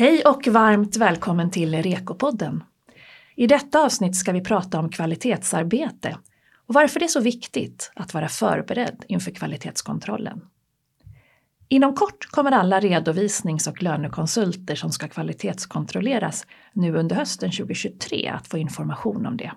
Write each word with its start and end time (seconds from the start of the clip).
Hej 0.00 0.22
och 0.24 0.46
varmt 0.46 0.96
välkommen 0.96 1.50
till 1.50 1.82
Rekopodden. 1.82 2.64
I 3.34 3.46
detta 3.46 3.84
avsnitt 3.84 4.16
ska 4.16 4.32
vi 4.32 4.40
prata 4.40 4.78
om 4.78 4.88
kvalitetsarbete 4.88 6.16
och 6.66 6.74
varför 6.74 7.00
det 7.00 7.06
är 7.06 7.08
så 7.08 7.20
viktigt 7.20 7.92
att 7.94 8.14
vara 8.14 8.28
förberedd 8.28 9.04
inför 9.08 9.30
kvalitetskontrollen. 9.30 10.40
Inom 11.68 11.94
kort 11.94 12.26
kommer 12.30 12.52
alla 12.52 12.80
redovisnings 12.80 13.66
och 13.66 13.82
lönekonsulter 13.82 14.74
som 14.74 14.92
ska 14.92 15.08
kvalitetskontrolleras 15.08 16.46
nu 16.72 16.96
under 16.96 17.16
hösten 17.16 17.50
2023 17.50 18.28
att 18.28 18.48
få 18.48 18.58
information 18.58 19.26
om 19.26 19.36
det. 19.36 19.52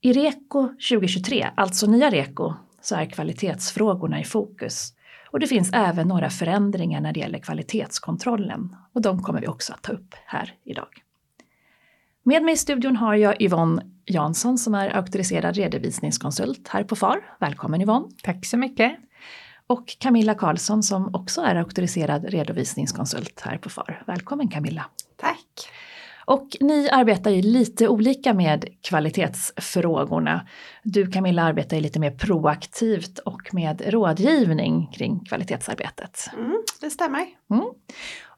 I 0.00 0.12
REKO 0.12 0.68
2023, 0.68 1.48
alltså 1.56 1.86
nya 1.86 2.10
REKO, 2.10 2.54
så 2.80 2.94
är 2.94 3.06
kvalitetsfrågorna 3.06 4.20
i 4.20 4.24
fokus. 4.24 4.94
Och 5.34 5.40
det 5.40 5.46
finns 5.46 5.70
även 5.72 6.08
några 6.08 6.30
förändringar 6.30 7.00
när 7.00 7.12
det 7.12 7.20
gäller 7.20 7.38
kvalitetskontrollen 7.38 8.76
och 8.92 9.02
de 9.02 9.22
kommer 9.22 9.40
vi 9.40 9.46
också 9.46 9.72
att 9.72 9.82
ta 9.82 9.92
upp 9.92 10.14
här 10.26 10.54
idag. 10.64 10.88
Med 12.22 12.42
mig 12.42 12.54
i 12.54 12.56
studion 12.56 12.96
har 12.96 13.14
jag 13.14 13.42
Yvonne 13.42 13.82
Jansson 14.04 14.58
som 14.58 14.74
är 14.74 14.96
auktoriserad 14.96 15.56
redovisningskonsult 15.56 16.68
här 16.68 16.84
på 16.84 16.96
FAR. 16.96 17.36
Välkommen 17.40 17.80
Yvonne! 17.80 18.08
Tack 18.22 18.46
så 18.46 18.56
mycket! 18.56 18.96
Och 19.66 19.96
Camilla 19.98 20.34
Karlsson 20.34 20.82
som 20.82 21.14
också 21.14 21.40
är 21.40 21.56
auktoriserad 21.56 22.24
redovisningskonsult 22.24 23.40
här 23.40 23.58
på 23.58 23.68
FAR. 23.68 24.02
Välkommen 24.06 24.48
Camilla! 24.48 24.86
Tack! 25.16 25.68
Och 26.24 26.48
ni 26.60 26.88
arbetar 26.90 27.30
ju 27.30 27.42
lite 27.42 27.88
olika 27.88 28.34
med 28.34 28.64
kvalitetsfrågorna. 28.82 30.46
Du 30.82 31.06
Camilla 31.06 31.42
arbetar 31.42 31.76
ju 31.76 31.82
lite 31.82 32.00
mer 32.00 32.10
proaktivt 32.10 33.18
och 33.18 33.54
med 33.54 33.82
rådgivning 33.86 34.86
kring 34.92 35.24
kvalitetsarbetet. 35.24 36.30
Mm, 36.38 36.62
det 36.80 36.90
stämmer. 36.90 37.26
Mm. 37.50 37.64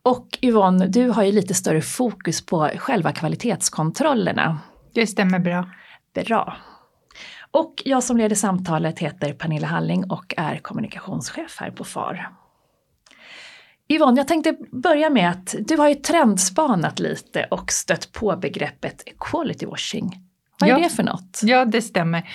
Och 0.02 0.38
Yvonne, 0.42 0.86
du 0.86 1.08
har 1.08 1.22
ju 1.22 1.32
lite 1.32 1.54
större 1.54 1.80
fokus 1.80 2.46
på 2.46 2.70
själva 2.76 3.12
kvalitetskontrollerna. 3.12 4.58
Det 4.94 5.06
stämmer 5.06 5.38
bra. 5.38 5.70
Bra. 6.14 6.56
Och 7.50 7.82
jag 7.84 8.02
som 8.02 8.16
leder 8.16 8.36
samtalet 8.36 8.98
heter 8.98 9.32
Pernilla 9.32 9.66
Halling 9.66 10.10
och 10.10 10.34
är 10.36 10.58
kommunikationschef 10.58 11.56
här 11.60 11.70
på 11.70 11.84
FAR. 11.84 12.30
Yvonne, 13.88 14.20
jag 14.20 14.28
tänkte 14.28 14.56
börja 14.72 15.10
med 15.10 15.30
att 15.30 15.54
du 15.58 15.76
har 15.76 15.88
ju 15.88 15.94
trendspanat 15.94 16.98
lite 16.98 17.46
och 17.50 17.72
stött 17.72 18.12
på 18.12 18.36
begreppet 18.36 19.04
quality 19.20 19.66
washing. 19.66 20.22
Vad 20.60 20.70
är 20.70 20.74
ja. 20.74 20.78
det 20.78 20.90
för 20.90 21.02
något? 21.02 21.40
Ja, 21.42 21.64
det 21.64 21.82
stämmer. 21.82 22.28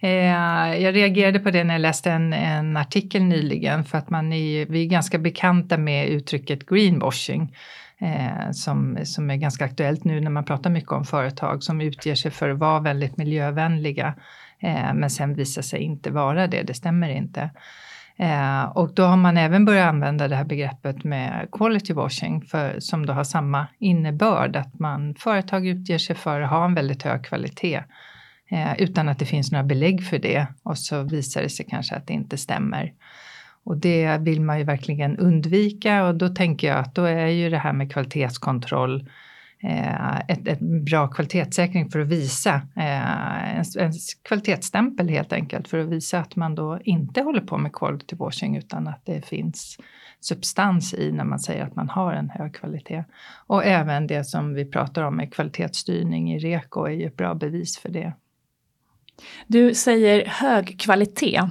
Eh, 0.00 0.80
jag 0.82 0.94
reagerade 0.94 1.38
på 1.38 1.50
det 1.50 1.64
när 1.64 1.74
jag 1.74 1.80
läste 1.80 2.10
en, 2.10 2.32
en 2.32 2.76
artikel 2.76 3.22
nyligen 3.22 3.84
för 3.84 3.98
att 3.98 4.10
man 4.10 4.32
är, 4.32 4.66
vi 4.66 4.82
är 4.82 4.86
ganska 4.86 5.18
bekanta 5.18 5.78
med 5.78 6.08
uttrycket 6.08 6.66
greenwashing. 6.66 7.56
Eh, 8.00 8.50
som, 8.52 8.98
som 9.04 9.30
är 9.30 9.36
ganska 9.36 9.64
aktuellt 9.64 10.04
nu 10.04 10.20
när 10.20 10.30
man 10.30 10.44
pratar 10.44 10.70
mycket 10.70 10.92
om 10.92 11.04
företag 11.04 11.62
som 11.62 11.80
utger 11.80 12.14
sig 12.14 12.30
för 12.30 12.48
att 12.48 12.58
vara 12.58 12.80
väldigt 12.80 13.16
miljövänliga 13.16 14.14
eh, 14.60 14.94
men 14.94 15.10
sen 15.10 15.34
visar 15.34 15.62
sig 15.62 15.80
inte 15.80 16.10
vara 16.10 16.46
det, 16.46 16.62
det 16.62 16.74
stämmer 16.74 17.08
inte. 17.08 17.50
Eh, 18.18 18.64
och 18.64 18.94
då 18.94 19.02
har 19.02 19.16
man 19.16 19.36
även 19.36 19.64
börjat 19.64 19.88
använda 19.88 20.28
det 20.28 20.36
här 20.36 20.44
begreppet 20.44 21.04
med 21.04 21.48
quality 21.52 21.92
washing 21.92 22.42
för, 22.42 22.80
som 22.80 23.06
då 23.06 23.12
har 23.12 23.24
samma 23.24 23.66
innebörd, 23.78 24.56
att 24.56 24.78
man, 24.78 25.14
företag 25.14 25.66
utger 25.66 25.98
sig 25.98 26.16
för 26.16 26.40
att 26.40 26.50
ha 26.50 26.64
en 26.64 26.74
väldigt 26.74 27.02
hög 27.02 27.24
kvalitet 27.24 27.82
eh, 28.50 28.74
utan 28.78 29.08
att 29.08 29.18
det 29.18 29.26
finns 29.26 29.52
några 29.52 29.64
belägg 29.64 30.04
för 30.04 30.18
det 30.18 30.46
och 30.62 30.78
så 30.78 31.02
visar 31.02 31.42
det 31.42 31.48
sig 31.48 31.66
kanske 31.68 31.94
att 31.94 32.06
det 32.06 32.12
inte 32.12 32.36
stämmer. 32.36 32.92
Och 33.64 33.76
det 33.76 34.18
vill 34.18 34.40
man 34.40 34.58
ju 34.58 34.64
verkligen 34.64 35.16
undvika 35.16 36.04
och 36.04 36.14
då 36.14 36.28
tänker 36.28 36.68
jag 36.68 36.78
att 36.78 36.94
då 36.94 37.04
är 37.04 37.26
ju 37.26 37.50
det 37.50 37.58
här 37.58 37.72
med 37.72 37.92
kvalitetskontroll 37.92 39.00
Eh, 39.00 39.08
Eh, 39.62 40.18
ett, 40.18 40.48
ett, 40.48 40.60
bra 40.60 41.08
kvalitetssäkring 41.08 41.90
för 41.90 42.00
att 42.00 42.08
visa, 42.08 42.54
eh, 42.76 43.58
en, 43.58 43.64
en 43.78 43.92
kvalitetsstämpel 44.22 45.08
helt 45.08 45.32
enkelt 45.32 45.68
för 45.68 45.78
att 45.78 45.88
visa 45.88 46.18
att 46.18 46.36
man 46.36 46.54
då 46.54 46.78
inte 46.84 47.22
håller 47.22 47.40
på 47.40 47.58
med 47.58 47.72
quality 47.72 48.16
washing 48.16 48.56
utan 48.56 48.88
att 48.88 49.06
det 49.06 49.26
finns 49.26 49.78
substans 50.20 50.94
i 50.94 51.12
när 51.12 51.24
man 51.24 51.38
säger 51.38 51.64
att 51.64 51.76
man 51.76 51.88
har 51.88 52.12
en 52.12 52.30
hög 52.30 52.54
kvalitet. 52.54 53.04
Och 53.46 53.64
även 53.64 54.06
det 54.06 54.24
som 54.24 54.54
vi 54.54 54.64
pratar 54.64 55.02
om 55.02 55.16
med 55.16 55.34
kvalitetsstyrning 55.34 56.32
i 56.32 56.38
REKO 56.38 56.84
är 56.84 56.92
ju 56.92 57.06
ett 57.06 57.16
bra 57.16 57.34
bevis 57.34 57.78
för 57.78 57.88
det. 57.88 58.12
Du 59.46 59.74
säger 59.74 60.26
hög 60.26 60.80
kvalitet. 60.80 61.42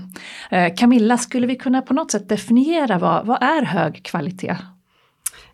Eh, 0.52 0.74
Camilla, 0.76 1.18
skulle 1.18 1.48
vi 1.48 1.56
kunna 1.56 1.82
på 1.82 1.94
något 1.94 2.12
sätt 2.12 2.30
definiera 2.30 3.00
vad, 3.00 3.26
vad 3.26 3.44
är 3.44 3.62
hög 3.66 4.04
kvalitet? 4.04 4.58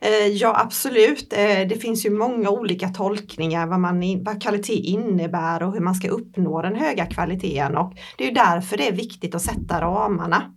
Eh, 0.04 0.28
ja 0.28 0.60
absolut, 0.60 1.34
eh, 1.34 1.68
det 1.70 1.82
finns 1.82 2.06
ju 2.06 2.10
många 2.10 2.50
olika 2.50 2.90
tolkningar 2.90 3.68
vad, 3.68 3.80
man, 3.80 4.24
vad 4.24 4.42
kvalitet 4.42 4.80
innebär 4.80 5.64
och 5.64 5.74
hur 5.74 5.80
man 5.80 5.96
ska 5.96 6.10
uppnå 6.10 6.62
den 6.62 6.76
höga 6.76 7.06
kvaliteten 7.06 7.78
och 7.78 7.94
det 8.18 8.28
är 8.28 8.36
därför 8.36 8.78
det 8.78 8.88
är 8.88 8.92
viktigt 8.92 9.36
att 9.36 9.42
sätta 9.42 9.82
ramarna. 9.82 10.54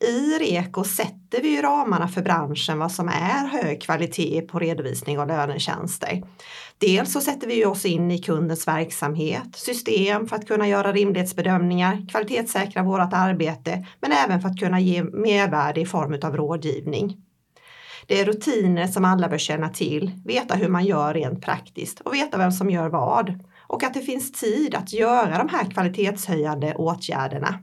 I 0.00 0.38
REKO 0.38 0.84
sätter 0.84 1.42
vi 1.42 1.62
ramarna 1.62 2.08
för 2.08 2.22
branschen 2.22 2.78
vad 2.78 2.92
som 2.92 3.08
är 3.08 3.46
hög 3.46 3.82
kvalitet 3.82 4.40
på 4.40 4.58
redovisning 4.58 5.18
och 5.18 5.26
lönetjänster. 5.26 6.22
Dels 6.78 7.12
så 7.12 7.20
sätter 7.20 7.46
vi 7.46 7.64
oss 7.64 7.84
in 7.84 8.10
i 8.10 8.18
kundens 8.18 8.68
verksamhet, 8.68 9.56
system 9.56 10.28
för 10.28 10.36
att 10.36 10.48
kunna 10.48 10.68
göra 10.68 10.92
rimlighetsbedömningar, 10.92 12.08
kvalitetssäkra 12.10 12.82
vårt 12.82 13.12
arbete, 13.12 13.86
men 14.00 14.12
även 14.12 14.40
för 14.40 14.48
att 14.48 14.58
kunna 14.58 14.80
ge 14.80 15.02
mervärde 15.02 15.80
i 15.80 15.86
form 15.86 16.18
av 16.22 16.36
rådgivning. 16.36 17.16
Det 18.06 18.20
är 18.20 18.24
rutiner 18.24 18.86
som 18.86 19.04
alla 19.04 19.28
bör 19.28 19.38
känna 19.38 19.68
till, 19.68 20.12
veta 20.24 20.54
hur 20.54 20.68
man 20.68 20.84
gör 20.84 21.14
rent 21.14 21.42
praktiskt 21.42 22.00
och 22.00 22.14
veta 22.14 22.38
vem 22.38 22.52
som 22.52 22.70
gör 22.70 22.88
vad. 22.88 23.42
Och 23.66 23.82
att 23.82 23.94
det 23.94 24.00
finns 24.00 24.32
tid 24.32 24.74
att 24.74 24.92
göra 24.92 25.38
de 25.38 25.48
här 25.48 25.70
kvalitetshöjande 25.70 26.74
åtgärderna. 26.74 27.58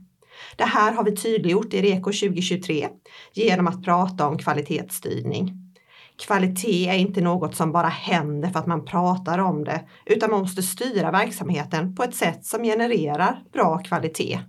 Det 0.56 0.64
här 0.64 0.92
har 0.92 1.04
vi 1.04 1.16
tydliggjort 1.16 1.74
i 1.74 1.82
REKO 1.82 2.12
2023 2.12 2.88
genom 3.32 3.66
att 3.66 3.84
prata 3.84 4.28
om 4.28 4.38
kvalitetsstyrning. 4.38 5.58
Kvalitet 6.26 6.88
är 6.88 6.94
inte 6.94 7.20
något 7.20 7.56
som 7.56 7.72
bara 7.72 7.88
händer 7.88 8.48
för 8.50 8.58
att 8.58 8.66
man 8.66 8.84
pratar 8.84 9.38
om 9.38 9.64
det, 9.64 9.80
utan 10.06 10.30
man 10.30 10.40
måste 10.40 10.62
styra 10.62 11.10
verksamheten 11.10 11.94
på 11.94 12.02
ett 12.02 12.14
sätt 12.14 12.44
som 12.44 12.62
genererar 12.62 13.42
bra 13.52 13.78
kvalitet. 13.78 14.40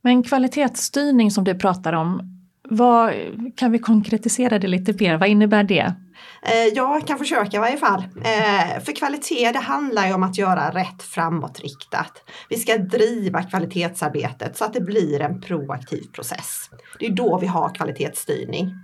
Men 0.00 0.22
kvalitetsstyrning 0.22 1.30
som 1.30 1.44
du 1.44 1.54
pratar 1.54 1.92
om, 1.92 2.35
vad, 2.68 3.14
kan 3.56 3.72
vi 3.72 3.78
konkretisera 3.78 4.58
det 4.58 4.68
lite 4.68 5.04
mer? 5.04 5.16
Vad 5.16 5.28
innebär 5.28 5.64
det? 5.64 5.94
Eh, 6.42 6.74
jag 6.74 7.06
kan 7.06 7.18
försöka 7.18 7.56
i 7.56 7.60
varje 7.60 7.76
fall. 7.76 8.00
Eh, 8.00 8.82
för 8.84 8.96
kvalitet 8.96 9.52
det 9.52 9.58
handlar 9.58 10.06
ju 10.06 10.14
om 10.14 10.22
att 10.22 10.38
göra 10.38 10.70
rätt 10.70 11.02
framåtriktat. 11.02 12.12
Vi 12.48 12.56
ska 12.56 12.78
driva 12.78 13.42
kvalitetsarbetet 13.42 14.56
så 14.56 14.64
att 14.64 14.72
det 14.72 14.80
blir 14.80 15.20
en 15.20 15.40
proaktiv 15.40 16.02
process. 16.12 16.70
Det 16.98 17.06
är 17.06 17.10
då 17.10 17.38
vi 17.38 17.46
har 17.46 17.74
kvalitetsstyrning. 17.74 18.74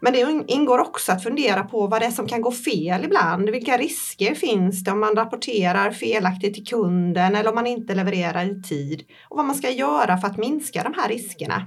Men 0.00 0.12
det 0.12 0.44
ingår 0.46 0.78
också 0.78 1.12
att 1.12 1.22
fundera 1.22 1.62
på 1.64 1.86
vad 1.86 2.02
det 2.02 2.06
är 2.06 2.10
som 2.10 2.26
kan 2.26 2.40
gå 2.40 2.52
fel 2.52 3.04
ibland. 3.04 3.50
Vilka 3.50 3.78
risker 3.78 4.34
finns 4.34 4.84
det 4.84 4.90
om 4.90 5.00
man 5.00 5.16
rapporterar 5.16 5.90
felaktigt 5.90 6.54
till 6.54 6.66
kunden 6.66 7.34
eller 7.34 7.48
om 7.48 7.54
man 7.54 7.66
inte 7.66 7.94
levererar 7.94 8.44
i 8.44 8.62
tid? 8.62 9.02
Och 9.28 9.36
vad 9.36 9.46
man 9.46 9.56
ska 9.56 9.70
göra 9.70 10.16
för 10.16 10.28
att 10.28 10.38
minska 10.38 10.82
de 10.82 10.94
här 10.96 11.08
riskerna. 11.08 11.66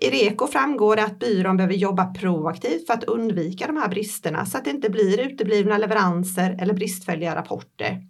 I 0.00 0.10
REKO 0.10 0.46
framgår 0.46 0.96
det 0.96 1.04
att 1.04 1.18
byrån 1.18 1.56
behöver 1.56 1.74
jobba 1.74 2.04
proaktivt 2.04 2.86
för 2.86 2.94
att 2.94 3.04
undvika 3.04 3.66
de 3.66 3.76
här 3.76 3.88
bristerna 3.88 4.46
så 4.46 4.58
att 4.58 4.64
det 4.64 4.70
inte 4.70 4.90
blir 4.90 5.20
uteblivna 5.20 5.78
leveranser 5.78 6.56
eller 6.60 6.74
bristfälliga 6.74 7.34
rapporter. 7.34 8.02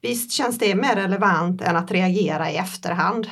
Visst 0.00 0.32
känns 0.32 0.58
det 0.58 0.74
mer 0.74 0.94
relevant 0.94 1.62
än 1.62 1.76
att 1.76 1.90
reagera 1.90 2.50
i 2.50 2.56
efterhand. 2.56 3.30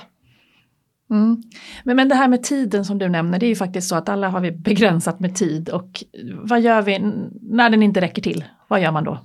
Mm. 1.11 1.43
Men, 1.85 1.97
men 1.97 2.09
det 2.09 2.15
här 2.15 2.29
med 2.29 2.43
tiden 2.43 2.85
som 2.85 2.99
du 2.99 3.09
nämner, 3.09 3.39
det 3.39 3.47
är 3.47 3.49
ju 3.49 3.57
faktiskt 3.57 3.89
så 3.89 3.97
att 3.97 4.09
alla 4.09 4.29
har 4.29 4.41
vi 4.41 4.53
begränsat 4.53 5.21
med 5.21 5.37
tid 5.37 5.69
och 5.69 6.05
vad 6.43 6.61
gör 6.61 6.83
vi 6.83 6.99
när 7.43 7.71
den 7.71 7.83
inte 7.83 8.01
räcker 8.01 8.23
till? 8.23 8.45
Vad 8.69 8.81
gör 8.81 8.93
man 8.93 9.05
då? 9.05 9.19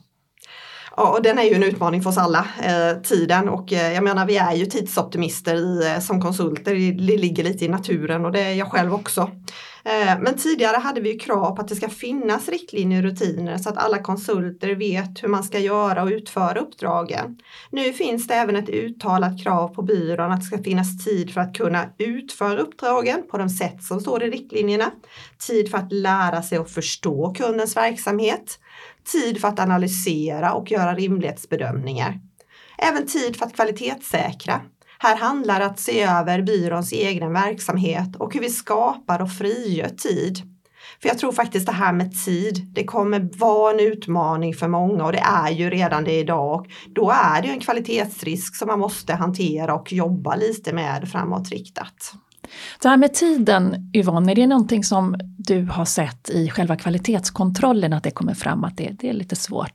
Ja, 0.97 1.11
och 1.11 1.21
den 1.21 1.39
är 1.39 1.43
ju 1.43 1.53
en 1.53 1.63
utmaning 1.63 2.01
för 2.01 2.09
oss 2.09 2.17
alla, 2.17 2.47
eh, 2.63 3.01
tiden. 3.01 3.49
Och 3.49 3.73
eh, 3.73 3.93
jag 3.93 4.03
menar, 4.03 4.25
vi 4.25 4.37
är 4.37 4.53
ju 4.53 4.65
tidsoptimister 4.65 5.55
i, 5.55 5.93
eh, 5.93 5.99
som 5.99 6.21
konsulter. 6.21 6.75
Det 7.07 7.17
ligger 7.17 7.43
lite 7.43 7.65
i 7.65 7.67
naturen 7.67 8.25
och 8.25 8.31
det 8.31 8.41
är 8.41 8.53
jag 8.53 8.71
själv 8.71 8.93
också. 8.93 9.31
Eh, 9.85 10.19
men 10.19 10.37
tidigare 10.37 10.77
hade 10.77 11.01
vi 11.01 11.19
krav 11.19 11.55
på 11.55 11.61
att 11.61 11.67
det 11.67 11.75
ska 11.75 11.89
finnas 11.89 12.49
riktlinjer 12.49 13.05
och 13.05 13.11
rutiner 13.11 13.57
så 13.57 13.69
att 13.69 13.77
alla 13.77 13.97
konsulter 13.97 14.75
vet 14.75 15.23
hur 15.23 15.27
man 15.27 15.43
ska 15.43 15.59
göra 15.59 16.03
och 16.03 16.09
utföra 16.09 16.59
uppdragen. 16.59 17.37
Nu 17.69 17.93
finns 17.93 18.27
det 18.27 18.33
även 18.33 18.55
ett 18.55 18.69
uttalat 18.69 19.43
krav 19.43 19.67
på 19.67 19.81
byrån 19.81 20.31
att 20.31 20.39
det 20.39 20.45
ska 20.45 20.63
finnas 20.63 21.05
tid 21.05 21.33
för 21.33 21.41
att 21.41 21.57
kunna 21.57 21.85
utföra 21.97 22.57
uppdragen 22.57 23.23
på 23.31 23.37
de 23.37 23.49
sätt 23.49 23.83
som 23.83 23.99
står 23.99 24.23
i 24.23 24.29
riktlinjerna. 24.29 24.91
Tid 25.47 25.71
för 25.71 25.77
att 25.77 25.91
lära 25.91 26.41
sig 26.41 26.59
och 26.59 26.69
förstå 26.69 27.33
kundens 27.37 27.77
verksamhet 27.77 28.59
tid 29.05 29.41
för 29.41 29.47
att 29.47 29.59
analysera 29.59 30.53
och 30.53 30.71
göra 30.71 30.95
rimlighetsbedömningar. 30.95 32.19
Även 32.77 33.07
tid 33.07 33.35
för 33.35 33.45
att 33.45 33.55
kvalitetssäkra. 33.55 34.61
Här 34.99 35.15
handlar 35.15 35.59
det 35.59 35.65
att 35.65 35.79
se 35.79 36.03
över 36.03 36.41
byråns 36.41 36.91
egen 36.91 37.33
verksamhet 37.33 38.15
och 38.15 38.33
hur 38.33 38.41
vi 38.41 38.49
skapar 38.49 39.21
och 39.21 39.31
frigör 39.31 39.89
tid. 39.89 40.41
För 41.01 41.09
jag 41.09 41.17
tror 41.17 41.31
faktiskt 41.31 41.65
det 41.65 41.71
här 41.71 41.93
med 41.93 42.25
tid, 42.25 42.71
det 42.73 42.83
kommer 42.83 43.37
vara 43.37 43.73
en 43.73 43.79
utmaning 43.79 44.53
för 44.53 44.67
många 44.67 45.05
och 45.05 45.11
det 45.11 45.23
är 45.23 45.49
ju 45.49 45.69
redan 45.69 46.03
det 46.03 46.19
idag. 46.19 46.59
Och 46.59 46.67
då 46.95 47.11
är 47.11 47.41
det 47.41 47.47
ju 47.47 47.53
en 47.53 47.59
kvalitetsrisk 47.59 48.55
som 48.55 48.67
man 48.67 48.79
måste 48.79 49.13
hantera 49.13 49.75
och 49.75 49.93
jobba 49.93 50.35
lite 50.35 50.73
med 50.73 51.09
framåtriktat. 51.11 52.13
Det 52.81 52.89
här 52.89 52.97
med 52.97 53.13
tiden 53.13 53.91
Yvonne, 53.93 54.31
är 54.31 54.35
det 54.35 54.47
någonting 54.47 54.83
som 54.83 55.15
du 55.37 55.65
har 55.65 55.85
sett 55.85 56.29
i 56.29 56.49
själva 56.49 56.75
kvalitetskontrollen 56.75 57.93
att 57.93 58.03
det 58.03 58.11
kommer 58.11 58.33
fram 58.33 58.63
att 58.63 58.77
det, 58.77 58.89
det 58.99 59.09
är 59.09 59.13
lite 59.13 59.35
svårt? 59.35 59.71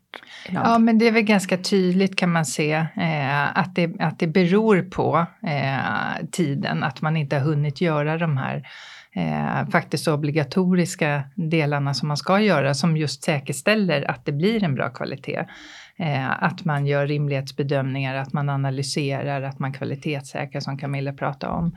Ibland? 0.49 0.67
Ja, 0.67 0.79
men 0.79 0.99
det 0.99 1.09
är 1.09 1.13
väl 1.13 1.23
ganska 1.23 1.57
tydligt 1.57 2.17
kan 2.17 2.33
man 2.33 2.47
se 2.47 2.73
eh, 2.73 3.59
att, 3.59 3.75
det, 3.75 4.01
att 4.01 4.19
det 4.19 4.27
beror 4.27 4.83
på 4.83 5.27
eh, 5.43 6.27
tiden, 6.33 6.83
att 6.83 7.01
man 7.01 7.17
inte 7.17 7.37
har 7.37 7.43
hunnit 7.43 7.81
göra 7.81 8.19
de 8.19 8.37
här 8.37 8.69
eh, 9.13 9.71
faktiskt 9.71 10.09
obligatoriska 10.09 11.23
delarna 11.35 11.95
som 11.95 12.09
man 12.09 12.17
ska 12.17 12.41
göra 12.41 12.75
som 12.75 12.97
just 12.97 13.25
säkerställer 13.25 14.11
att 14.11 14.25
det 14.25 14.33
blir 14.33 14.65
en 14.65 14.75
bra 14.75 14.91
kvalitet. 14.91 15.45
Eh, 15.97 16.43
att 16.43 16.65
man 16.65 16.87
gör 16.87 17.07
rimlighetsbedömningar, 17.07 18.15
att 18.15 18.33
man 18.33 18.49
analyserar, 18.49 19.43
att 19.43 19.59
man 19.59 19.73
kvalitetssäkrar 19.73 20.61
som 20.61 20.79
Camilla 20.79 21.13
pratade 21.13 21.53
om. 21.53 21.77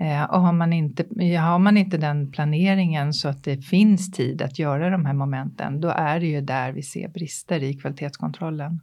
Eh, 0.00 0.24
och 0.24 0.40
har 0.40 0.52
man, 0.52 0.72
inte, 0.72 1.04
har 1.38 1.58
man 1.58 1.76
inte 1.76 1.96
den 1.96 2.32
planeringen 2.32 3.12
så 3.12 3.28
att 3.28 3.44
det 3.44 3.56
finns 3.56 4.10
tid 4.10 4.42
att 4.42 4.58
göra 4.58 4.90
de 4.90 5.06
här 5.06 5.14
momenten, 5.14 5.80
då 5.80 5.88
är 5.88 6.20
det 6.20 6.26
ju 6.26 6.40
där 6.40 6.72
vi 6.72 6.82
ser 6.82 7.08
brister 7.08 7.62
i 7.62 7.74
kvalitetskontrollen. 7.74 8.80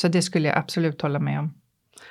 Så 0.00 0.08
det 0.08 0.22
skulle 0.22 0.48
jag 0.48 0.58
absolut 0.58 1.02
hålla 1.02 1.18
med 1.18 1.38
om. 1.38 1.54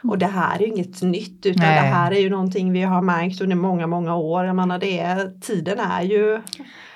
Och 0.04 0.18
det 0.18 0.28
här 0.28 0.56
är 0.56 0.60
ju 0.60 0.68
inget 0.68 1.02
nytt 1.02 1.46
utan 1.46 1.66
Nej. 1.66 1.82
det 1.82 1.88
här 1.88 2.12
är 2.12 2.20
ju 2.20 2.30
någonting 2.30 2.72
vi 2.72 2.82
har 2.82 3.02
märkt 3.02 3.42
under 3.42 3.56
många, 3.56 3.88
många 3.88 4.16
år. 4.16 4.46
Jag 4.46 4.56
menar 4.56 4.80
det, 4.80 5.42
tiden 5.42 5.80
är 5.80 6.02
ju 6.02 6.42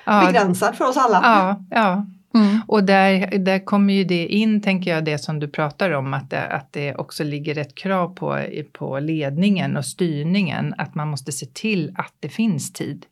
ja. 0.04 0.26
begränsad 0.26 0.74
för 0.74 0.88
oss 0.88 0.96
alla. 0.96 1.20
Ja, 1.22 1.64
ja. 1.70 2.06
Mm. 2.34 2.60
Och 2.66 2.84
där, 2.84 3.38
där 3.38 3.64
kommer 3.64 3.94
ju 3.94 4.04
det 4.04 4.26
in, 4.26 4.60
tänker 4.60 4.94
jag, 4.94 5.04
det 5.04 5.18
som 5.18 5.40
du 5.40 5.48
pratar 5.48 5.90
om, 5.90 6.14
att 6.14 6.30
det, 6.30 6.46
att 6.46 6.72
det 6.72 6.94
också 6.94 7.24
ligger 7.24 7.58
ett 7.58 7.74
krav 7.74 8.14
på, 8.14 8.44
på 8.72 8.98
ledningen 8.98 9.76
och 9.76 9.84
styrningen, 9.84 10.74
att 10.78 10.94
man 10.94 11.08
måste 11.08 11.32
se 11.32 11.46
till 11.46 11.94
att 11.98 12.14
det 12.20 12.28
finns 12.28 12.72
tid 12.72 13.06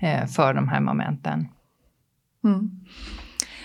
eh, 0.00 0.26
för 0.26 0.54
de 0.54 0.68
här 0.68 0.80
momenten. 0.80 1.48
Mm. 2.44 2.70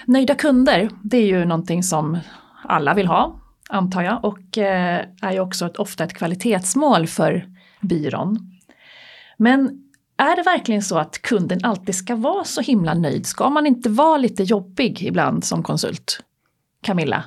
Nöjda 0.06 0.36
kunder, 0.36 0.90
det 1.04 1.18
är 1.18 1.26
ju 1.26 1.46
någonting 1.46 1.84
som 1.84 2.18
alla 2.64 2.94
vill 2.94 3.08
ha, 3.08 3.40
antar 3.70 4.02
jag, 4.02 4.26
och 4.26 4.58
eh, 4.58 5.06
är 5.22 5.32
ju 5.32 5.40
också 5.40 5.66
ett, 5.66 5.78
ofta 5.78 6.04
ett 6.04 6.14
kvalitetsmål 6.14 7.08
för 7.08 7.46
byrån. 7.82 8.52
Men 9.38 9.89
är 10.20 10.36
det 10.36 10.42
verkligen 10.42 10.82
så 10.82 10.98
att 10.98 11.22
kunden 11.22 11.60
alltid 11.64 11.96
ska 11.96 12.16
vara 12.16 12.44
så 12.44 12.62
himla 12.62 12.94
nöjd? 12.94 13.26
Ska 13.26 13.50
man 13.50 13.66
inte 13.66 13.90
vara 13.90 14.18
lite 14.18 14.44
jobbig 14.44 15.04
ibland 15.04 15.44
som 15.44 15.64
konsult? 15.64 16.20
Camilla? 16.82 17.24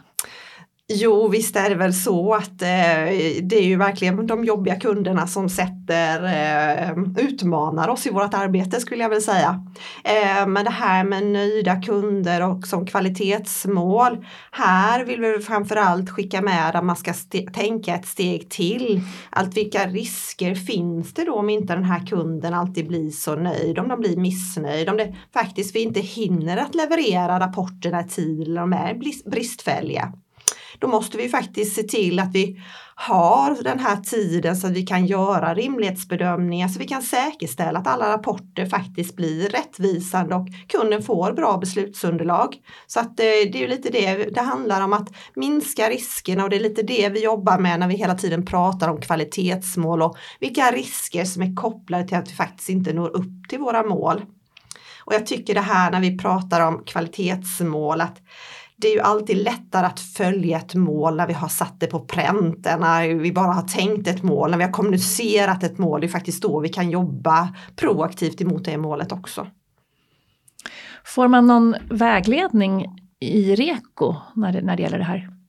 Jo, 0.95 1.29
visst 1.29 1.57
är 1.57 1.69
det 1.69 1.75
väl 1.75 1.95
så 1.95 2.35
att 2.35 2.63
eh, 2.63 3.39
det 3.43 3.57
är 3.57 3.65
ju 3.65 3.77
verkligen 3.77 4.27
de 4.27 4.45
jobbiga 4.45 4.77
kunderna 4.77 5.27
som 5.27 5.49
sätter, 5.49 6.25
eh, 6.25 7.25
utmanar 7.25 7.89
oss 7.89 8.07
i 8.07 8.11
vårt 8.11 8.35
arbete 8.35 8.81
skulle 8.81 9.03
jag 9.03 9.09
vilja 9.09 9.23
säga. 9.23 9.65
Eh, 10.05 10.47
men 10.47 10.65
det 10.65 10.71
här 10.71 11.05
med 11.05 11.27
nöjda 11.27 11.83
kunder 11.83 12.49
och 12.49 12.67
som 12.67 12.87
kvalitetsmål. 12.87 14.25
Här 14.51 15.05
vill 15.05 15.21
vi 15.21 15.39
framförallt 15.39 16.11
skicka 16.11 16.43
med 16.43 16.77
att 16.77 16.85
man 16.85 16.97
ska 16.97 17.13
tänka 17.53 17.95
ett 17.95 18.07
steg 18.07 18.51
till. 18.51 19.01
Allt 19.31 19.57
vilka 19.57 19.87
risker 19.87 20.55
finns 20.55 21.15
det 21.15 21.25
då 21.25 21.35
om 21.35 21.51
inte 21.51 21.75
den 21.75 21.85
här 21.85 22.07
kunden 22.07 22.55
alltid 22.55 22.89
blir 22.89 23.11
så 23.11 23.35
nöjd, 23.35 23.79
om 23.79 23.89
de 23.89 24.01
blir 24.01 24.17
missnöjd, 24.17 24.89
om 24.89 24.97
det 24.97 25.15
faktiskt 25.33 25.75
vi 25.75 25.81
inte 25.81 26.01
hinner 26.01 26.57
att 26.57 26.75
leverera 26.75 27.41
rapporterna 27.41 28.01
i 28.01 28.09
tid 28.09 28.49
eller 28.49 28.61
de 28.61 28.73
är 28.73 28.95
bristfälliga 29.31 30.13
då 30.83 30.89
måste 30.89 31.17
vi 31.17 31.29
faktiskt 31.29 31.75
se 31.75 31.83
till 31.83 32.19
att 32.19 32.35
vi 32.35 32.61
har 32.95 33.63
den 33.65 33.79
här 33.79 33.97
tiden 33.97 34.57
så 34.57 34.67
att 34.67 34.73
vi 34.73 34.83
kan 34.83 35.07
göra 35.07 35.55
rimlighetsbedömningar 35.55 36.69
så 36.69 36.79
vi 36.79 36.87
kan 36.87 37.03
säkerställa 37.03 37.79
att 37.79 37.87
alla 37.87 38.13
rapporter 38.13 38.67
faktiskt 38.67 39.17
blir 39.17 39.49
rättvisande 39.49 40.35
och 40.35 40.47
kunden 40.69 41.03
får 41.03 41.33
bra 41.33 41.57
beslutsunderlag. 41.57 42.57
Så 42.87 43.01
att 43.01 43.21
eh, 43.21 43.25
det 43.25 43.55
är 43.55 43.61
ju 43.61 43.69
lite 43.69 43.91
det 43.91 44.35
det 44.35 44.41
handlar 44.41 44.81
om 44.81 44.93
att 44.93 45.09
minska 45.35 45.89
riskerna 45.89 46.45
och 46.45 46.51
det 46.51 46.57
är 46.57 46.61
lite 46.61 46.83
det 46.83 47.09
vi 47.09 47.25
jobbar 47.25 47.59
med 47.59 47.81
när 47.81 47.89
vi 47.89 47.95
hela 47.95 48.15
tiden 48.15 48.47
pratar 48.47 48.89
om 48.89 49.01
kvalitetsmål 49.01 50.03
och 50.03 50.17
vilka 50.41 50.71
risker 50.71 51.25
som 51.25 51.43
är 51.43 51.55
kopplade 51.55 52.09
till 52.09 52.17
att 52.17 52.31
vi 52.31 52.35
faktiskt 52.35 52.69
inte 52.69 52.93
når 52.93 53.17
upp 53.17 53.49
till 53.49 53.59
våra 53.59 53.83
mål. 53.83 54.23
Och 55.05 55.15
jag 55.15 55.27
tycker 55.27 55.55
det 55.55 55.61
här 55.61 55.91
när 55.91 56.01
vi 56.01 56.19
pratar 56.19 56.61
om 56.61 56.85
kvalitetsmål 56.85 58.01
att 58.01 58.23
det 58.83 58.89
är 58.89 58.95
ju 58.95 59.01
alltid 59.01 59.37
lättare 59.37 59.87
att 59.87 60.01
följa 60.01 60.59
ett 60.59 60.75
mål 60.75 61.17
när 61.17 61.27
vi 61.27 61.33
har 61.33 61.49
satt 61.49 61.81
det 61.81 61.87
på 61.87 62.01
pränt 62.01 62.67
än 62.67 62.81
när 62.81 63.15
vi 63.15 63.33
bara 63.33 63.53
har 63.53 63.69
tänkt 63.69 64.09
ett 64.09 64.23
mål, 64.23 64.51
när 64.51 64.59
vi 64.59 64.65
har 64.65 64.73
kommunicerat 64.73 65.63
ett 65.63 65.79
mål. 65.79 66.01
Det 66.01 66.07
är 66.07 66.09
faktiskt 66.09 66.43
då 66.43 66.61
vi 66.61 66.69
kan 66.69 66.91
jobba 66.91 67.55
proaktivt 67.77 68.41
emot 68.41 68.65
det 68.65 68.79
målet 68.79 69.13
också. 69.13 69.47
Får 71.05 71.29
man 71.29 71.47
någon 71.47 71.77
vägledning 71.91 72.87
i 73.21 73.55
REKO 73.55 74.15
när 74.35 74.53
det, 74.53 74.63
när 74.63 74.77
det 74.77 74.83
gäller 74.83 74.99
det 74.99 75.05
här? 75.05 75.42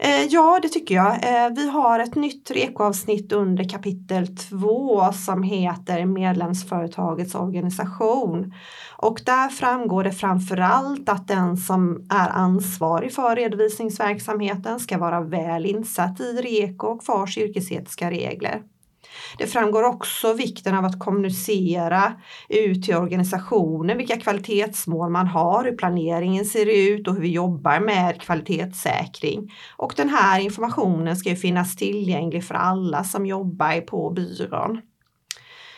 Eh, 0.00 0.24
ja, 0.24 0.58
det 0.62 0.68
tycker 0.68 0.94
jag. 0.94 1.12
Eh, 1.12 1.50
vi 1.56 1.68
har 1.68 2.00
ett 2.00 2.14
nytt 2.14 2.50
REKO-avsnitt 2.50 3.32
under 3.32 3.68
kapitel 3.68 4.36
2 4.36 5.12
som 5.12 5.42
heter 5.42 6.04
medlemsföretagets 6.06 7.34
organisation. 7.34 8.54
Och 8.96 9.20
där 9.26 9.48
framgår 9.48 10.04
det 10.04 10.12
framförallt 10.12 11.08
att 11.08 11.28
den 11.28 11.56
som 11.56 12.06
är 12.10 12.28
ansvarig 12.28 13.12
för 13.12 13.36
redovisningsverksamheten 13.36 14.80
ska 14.80 14.98
vara 14.98 15.20
väl 15.20 15.66
insatt 15.66 16.20
i 16.20 16.32
REKO 16.32 16.86
och 16.86 17.04
FARs 17.04 17.38
yrkesetiska 17.38 18.10
regler. 18.10 18.62
Det 19.38 19.46
framgår 19.46 19.82
också 19.82 20.32
vikten 20.32 20.74
av 20.74 20.84
att 20.84 20.98
kommunicera 20.98 22.12
ut 22.48 22.84
till 22.84 22.96
organisationen 22.96 23.98
vilka 23.98 24.20
kvalitetsmål 24.20 25.10
man 25.10 25.26
har, 25.26 25.64
hur 25.64 25.76
planeringen 25.76 26.44
ser 26.44 26.66
ut 26.66 27.08
och 27.08 27.14
hur 27.14 27.22
vi 27.22 27.32
jobbar 27.32 27.80
med 27.80 28.20
kvalitetssäkring. 28.20 29.52
Och 29.76 29.92
den 29.96 30.08
här 30.08 30.40
informationen 30.40 31.16
ska 31.16 31.30
ju 31.30 31.36
finnas 31.36 31.76
tillgänglig 31.76 32.44
för 32.44 32.54
alla 32.54 33.04
som 33.04 33.26
jobbar 33.26 33.80
på 33.80 34.10
byrån. 34.10 34.80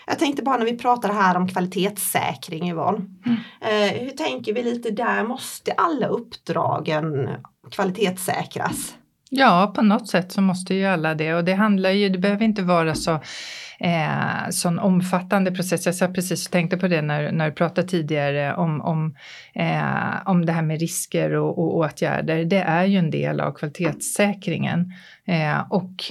Jag 0.06 0.18
tänkte 0.18 0.42
bara 0.42 0.56
när 0.56 0.64
vi 0.64 0.78
pratar 0.78 1.12
här 1.12 1.36
om 1.36 1.48
kvalitetssäkring 1.48 2.70
Yvonne. 2.70 3.06
Mm. 3.26 3.38
Eh, 3.60 4.02
hur 4.02 4.10
tänker 4.10 4.54
vi 4.54 4.62
lite 4.62 4.90
där? 4.90 5.24
Måste 5.24 5.72
alla 5.72 6.06
uppdragen 6.06 7.28
kvalitetssäkras? 7.70 8.94
Ja, 9.32 9.72
på 9.74 9.82
något 9.82 10.08
sätt 10.08 10.32
så 10.32 10.40
måste 10.40 10.74
ju 10.74 10.86
alla 10.86 11.14
det 11.14 11.34
och 11.34 11.44
det 11.44 11.54
handlar 11.54 11.90
ju, 11.90 12.08
det 12.08 12.18
behöver 12.18 12.44
inte 12.44 12.62
vara 12.62 12.94
så 12.94 13.20
eh, 13.80 14.48
sån 14.50 14.78
omfattande 14.78 15.52
process. 15.52 15.86
Jag 15.86 15.94
satt 15.94 16.14
precis 16.14 16.46
och 16.46 16.52
tänkte 16.52 16.76
på 16.76 16.88
det 16.88 17.02
när, 17.02 17.32
när 17.32 17.46
du 17.46 17.52
pratade 17.52 17.88
tidigare 17.88 18.54
om, 18.54 18.80
om, 18.80 19.14
eh, 19.54 20.28
om 20.28 20.46
det 20.46 20.52
här 20.52 20.62
med 20.62 20.80
risker 20.80 21.34
och, 21.34 21.58
och 21.58 21.76
åtgärder. 21.76 22.44
Det 22.44 22.60
är 22.60 22.84
ju 22.84 22.98
en 22.98 23.10
del 23.10 23.40
av 23.40 23.52
kvalitetssäkringen 23.52 24.92
eh, 25.24 25.60
och 25.70 26.04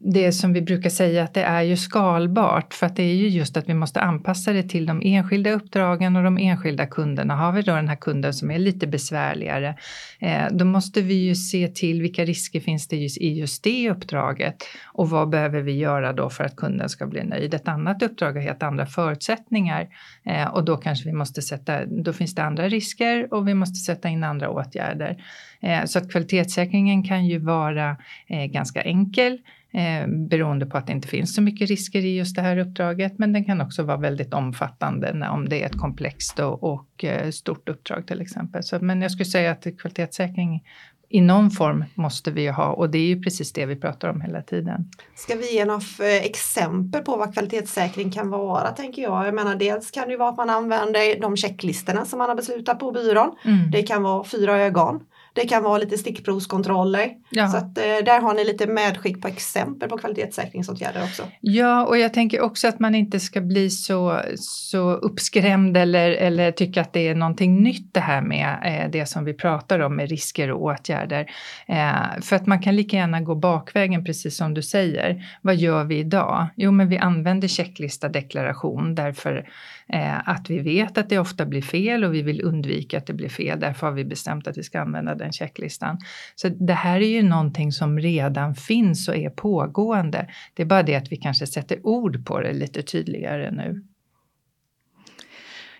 det 0.00 0.32
som 0.32 0.52
vi 0.52 0.62
brukar 0.62 0.90
säga 0.90 1.24
att 1.24 1.34
det 1.34 1.42
är 1.42 1.62
ju 1.62 1.76
skalbart 1.76 2.74
för 2.74 2.86
att 2.86 2.96
det 2.96 3.02
är 3.02 3.14
ju 3.14 3.28
just 3.28 3.56
att 3.56 3.68
vi 3.68 3.74
måste 3.74 4.00
anpassa 4.00 4.52
det 4.52 4.62
till 4.62 4.86
de 4.86 5.02
enskilda 5.04 5.50
uppdragen 5.50 6.16
och 6.16 6.22
de 6.22 6.38
enskilda 6.38 6.86
kunderna. 6.86 7.36
Har 7.36 7.52
vi 7.52 7.62
då 7.62 7.74
den 7.74 7.88
här 7.88 7.96
kunden 7.96 8.34
som 8.34 8.50
är 8.50 8.58
lite 8.58 8.86
besvärligare, 8.86 9.74
eh, 10.20 10.46
då 10.50 10.64
måste 10.64 11.00
vi 11.00 11.14
ju 11.14 11.34
se 11.34 11.68
till 11.68 12.02
vilka 12.02 12.24
risker 12.24 12.60
finns 12.60 12.88
det 12.88 12.96
just 12.96 13.18
i 13.18 13.38
just 13.38 13.64
det 13.64 13.90
uppdraget 13.90 14.64
och 14.86 15.10
vad 15.10 15.28
behöver 15.28 15.60
vi 15.60 15.72
göra 15.72 16.12
då 16.12 16.30
för 16.30 16.44
att 16.44 16.56
kunden 16.56 16.88
ska 16.88 17.06
bli 17.06 17.24
nöjd. 17.24 17.54
Ett 17.54 17.68
annat 17.68 18.02
uppdrag 18.02 18.32
har 18.32 18.40
helt 18.40 18.62
andra 18.62 18.86
förutsättningar 18.86 19.88
eh, 20.24 20.46
och 20.46 20.64
då 20.64 20.76
kanske 20.76 21.08
vi 21.08 21.12
måste 21.12 21.42
sätta, 21.42 21.86
då 21.86 22.12
finns 22.12 22.34
det 22.34 22.42
andra 22.42 22.68
risker 22.68 23.34
och 23.34 23.48
vi 23.48 23.54
måste 23.54 23.74
sätta 23.74 24.08
in 24.08 24.24
andra 24.24 24.50
åtgärder. 24.50 25.24
Eh, 25.60 25.84
så 25.84 25.98
att 25.98 26.10
kvalitetssäkringen 26.10 27.02
kan 27.02 27.26
ju 27.26 27.38
vara 27.38 27.96
ganska 28.28 28.82
enkel 28.82 29.38
eh, 29.72 30.08
beroende 30.08 30.66
på 30.66 30.78
att 30.78 30.86
det 30.86 30.92
inte 30.92 31.08
finns 31.08 31.34
så 31.34 31.42
mycket 31.42 31.68
risker 31.68 32.04
i 32.04 32.16
just 32.16 32.36
det 32.36 32.42
här 32.42 32.58
uppdraget. 32.58 33.18
Men 33.18 33.32
den 33.32 33.44
kan 33.44 33.60
också 33.60 33.82
vara 33.82 33.96
väldigt 33.96 34.34
omfattande 34.34 35.12
när, 35.12 35.30
om 35.30 35.48
det 35.48 35.62
är 35.62 35.66
ett 35.66 35.78
komplext 35.78 36.38
och, 36.38 36.62
och 36.62 37.04
eh, 37.04 37.30
stort 37.30 37.68
uppdrag 37.68 38.06
till 38.06 38.20
exempel. 38.20 38.62
Så, 38.62 38.78
men 38.80 39.02
jag 39.02 39.10
skulle 39.10 39.24
säga 39.24 39.50
att 39.50 39.66
kvalitetssäkring 39.78 40.62
i 41.10 41.20
någon 41.20 41.50
form 41.50 41.84
måste 41.94 42.30
vi 42.30 42.42
ju 42.42 42.50
ha 42.50 42.72
och 42.72 42.90
det 42.90 42.98
är 42.98 43.06
ju 43.06 43.22
precis 43.22 43.52
det 43.52 43.66
vi 43.66 43.76
pratar 43.76 44.08
om 44.08 44.20
hela 44.20 44.42
tiden. 44.42 44.90
Ska 45.14 45.34
vi 45.34 45.54
ge 45.54 45.64
några 45.64 45.80
eh, 46.00 46.24
exempel 46.24 47.02
på 47.02 47.16
vad 47.16 47.34
kvalitetssäkring 47.34 48.10
kan 48.10 48.30
vara 48.30 48.70
tänker 48.70 49.02
jag. 49.02 49.26
Jag 49.26 49.34
menar 49.34 49.54
dels 49.54 49.90
kan 49.90 50.08
det 50.08 50.16
vara 50.16 50.28
att 50.28 50.36
man 50.36 50.50
använder 50.50 51.20
de 51.20 51.36
checklistorna 51.36 52.04
som 52.04 52.18
man 52.18 52.28
har 52.28 52.36
beslutat 52.36 52.78
på 52.78 52.92
byrån. 52.92 53.36
Mm. 53.44 53.70
Det 53.70 53.82
kan 53.82 54.02
vara 54.02 54.24
fyra 54.24 54.58
ögon. 54.58 55.00
Det 55.38 55.48
kan 55.48 55.62
vara 55.62 55.78
lite 55.78 55.98
stickprovskontroller. 55.98 57.10
Ja. 57.30 57.48
Så 57.48 57.56
att, 57.56 57.78
eh, 57.78 57.84
där 58.04 58.20
har 58.20 58.34
ni 58.34 58.44
lite 58.44 58.66
medskick 58.66 59.22
på 59.22 59.28
exempel 59.28 59.88
på 59.88 59.98
kvalitetssäkringsåtgärder 59.98 61.02
också. 61.02 61.22
Ja, 61.40 61.86
och 61.86 61.98
jag 61.98 62.14
tänker 62.14 62.40
också 62.40 62.68
att 62.68 62.80
man 62.80 62.94
inte 62.94 63.20
ska 63.20 63.40
bli 63.40 63.70
så, 63.70 64.20
så 64.36 64.92
uppskrämd 64.92 65.76
eller, 65.76 66.10
eller 66.10 66.52
tycka 66.52 66.80
att 66.80 66.92
det 66.92 67.08
är 67.08 67.14
någonting 67.14 67.62
nytt 67.62 67.94
det 67.94 68.00
här 68.00 68.22
med 68.22 68.58
eh, 68.64 68.90
det 68.90 69.06
som 69.06 69.24
vi 69.24 69.34
pratar 69.34 69.80
om 69.80 69.96
med 69.96 70.08
risker 70.08 70.50
och 70.50 70.62
åtgärder. 70.62 71.30
Eh, 71.66 72.20
för 72.22 72.36
att 72.36 72.46
man 72.46 72.62
kan 72.62 72.76
lika 72.76 72.96
gärna 72.96 73.20
gå 73.20 73.34
bakvägen 73.34 74.04
precis 74.04 74.36
som 74.36 74.54
du 74.54 74.62
säger. 74.62 75.24
Vad 75.42 75.56
gör 75.56 75.84
vi 75.84 75.98
idag? 75.98 76.46
Jo, 76.56 76.70
men 76.70 76.88
vi 76.88 76.98
använder 76.98 77.48
checklista 77.48 78.08
deklaration 78.08 78.94
därför 78.94 79.48
eh, 79.92 80.28
att 80.28 80.50
vi 80.50 80.58
vet 80.58 80.98
att 80.98 81.08
det 81.08 81.18
ofta 81.18 81.46
blir 81.46 81.62
fel 81.62 82.04
och 82.04 82.14
vi 82.14 82.22
vill 82.22 82.44
undvika 82.44 82.98
att 82.98 83.06
det 83.06 83.12
blir 83.12 83.28
fel. 83.28 83.60
Därför 83.60 83.86
har 83.86 83.94
vi 83.94 84.04
bestämt 84.04 84.46
att 84.46 84.58
vi 84.58 84.62
ska 84.62 84.80
använda 84.80 85.14
den 85.14 85.32
checklistan. 85.32 85.98
Så 86.34 86.48
det 86.48 86.72
här 86.72 87.00
är 87.00 87.08
ju 87.08 87.22
någonting 87.22 87.72
som 87.72 87.98
redan 87.98 88.54
finns 88.54 89.08
och 89.08 89.16
är 89.16 89.30
pågående. 89.30 90.28
Det 90.54 90.62
är 90.62 90.66
bara 90.66 90.82
det 90.82 90.94
att 90.94 91.12
vi 91.12 91.16
kanske 91.16 91.46
sätter 91.46 91.86
ord 91.86 92.26
på 92.26 92.40
det 92.40 92.52
lite 92.52 92.82
tydligare 92.82 93.50
nu. 93.50 93.84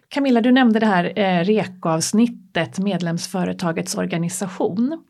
Camilla, 0.08 0.40
du 0.40 0.52
nämnde 0.52 0.80
det 0.80 0.86
här 0.86 1.18
eh, 1.18 1.44
REKO-avsnittet, 1.44 2.78
medlemsföretagets 2.78 3.94
organisation. 3.94 5.04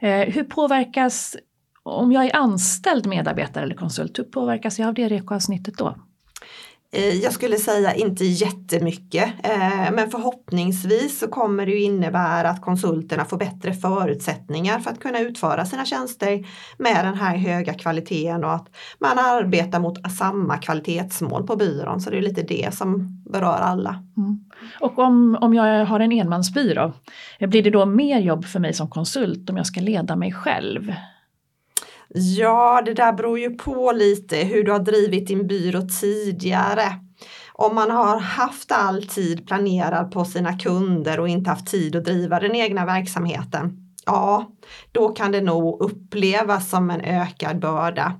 Eh, 0.00 0.34
hur 0.34 0.44
påverkas, 0.44 1.36
om 1.82 2.12
jag 2.12 2.24
är 2.24 2.36
anställd 2.36 3.06
medarbetare 3.06 3.64
eller 3.64 3.74
konsult, 3.74 4.18
hur 4.18 4.24
påverkas 4.24 4.78
jag 4.78 4.88
av 4.88 4.94
det 4.94 5.08
REKO-avsnittet 5.08 5.78
då? 5.78 5.96
Eh, 6.92 7.14
jag 7.14 7.32
skulle 7.32 7.56
säga 7.56 7.94
inte 7.94 8.24
jättemycket, 8.24 9.24
eh, 9.44 9.92
men 9.92 10.10
förhoppningsvis 10.10 11.18
så 11.18 11.28
kommer 11.28 11.66
det 11.66 11.72
ju 11.72 11.82
innebära 11.82 12.50
att 12.50 12.60
konsulterna 12.60 13.24
får 13.24 13.36
bättre 13.36 13.72
förutsättningar 13.72 14.78
för 14.78 14.90
att 14.90 15.00
kunna 15.00 15.20
utföra 15.20 15.64
sina 15.64 15.84
tjänster 15.84 16.46
med 16.78 17.04
den 17.04 17.14
här 17.14 17.36
höga 17.36 17.74
kvaliteten 17.74 18.44
och 18.44 18.52
att 18.52 18.68
man 18.98 19.18
arbetar 19.18 19.80
mot 19.80 20.12
samma 20.18 20.58
kvalitetsmål 20.58 21.46
på 21.46 21.56
byrån. 21.56 22.00
Så 22.00 22.10
det 22.10 22.18
är 22.18 22.22
lite 22.22 22.42
det 22.42 22.74
som 22.74 23.22
berör 23.30 23.58
alla. 23.58 24.04
Mm. 24.16 24.44
Och 24.80 24.98
om, 24.98 25.38
om 25.40 25.54
jag 25.54 25.86
har 25.86 26.00
en 26.00 26.12
enmansbyrå, 26.12 26.92
blir 27.40 27.62
det 27.62 27.70
då 27.70 27.86
mer 27.86 28.18
jobb 28.18 28.44
för 28.44 28.60
mig 28.60 28.74
som 28.74 28.90
konsult 28.90 29.50
om 29.50 29.56
jag 29.56 29.66
ska 29.66 29.80
leda 29.80 30.16
mig 30.16 30.32
själv? 30.32 30.92
Ja, 32.14 32.82
det 32.84 32.94
där 32.94 33.12
beror 33.12 33.38
ju 33.38 33.50
på 33.50 33.92
lite 33.92 34.36
hur 34.36 34.64
du 34.64 34.72
har 34.72 34.78
drivit 34.78 35.26
din 35.26 35.46
byrå 35.46 35.82
tidigare. 36.00 36.94
Om 37.52 37.74
man 37.74 37.90
har 37.90 38.18
haft 38.18 38.72
all 38.72 39.02
tid 39.02 39.46
planerad 39.46 40.10
på 40.10 40.24
sina 40.24 40.58
kunder 40.58 41.20
och 41.20 41.28
inte 41.28 41.50
haft 41.50 41.66
tid 41.66 41.96
att 41.96 42.04
driva 42.04 42.40
den 42.40 42.54
egna 42.54 42.86
verksamheten, 42.86 43.87
ja, 44.08 44.50
då 44.92 45.08
kan 45.08 45.32
det 45.32 45.40
nog 45.40 45.82
upplevas 45.82 46.70
som 46.70 46.90
en 46.90 47.00
ökad 47.00 47.60
börda. 47.60 48.12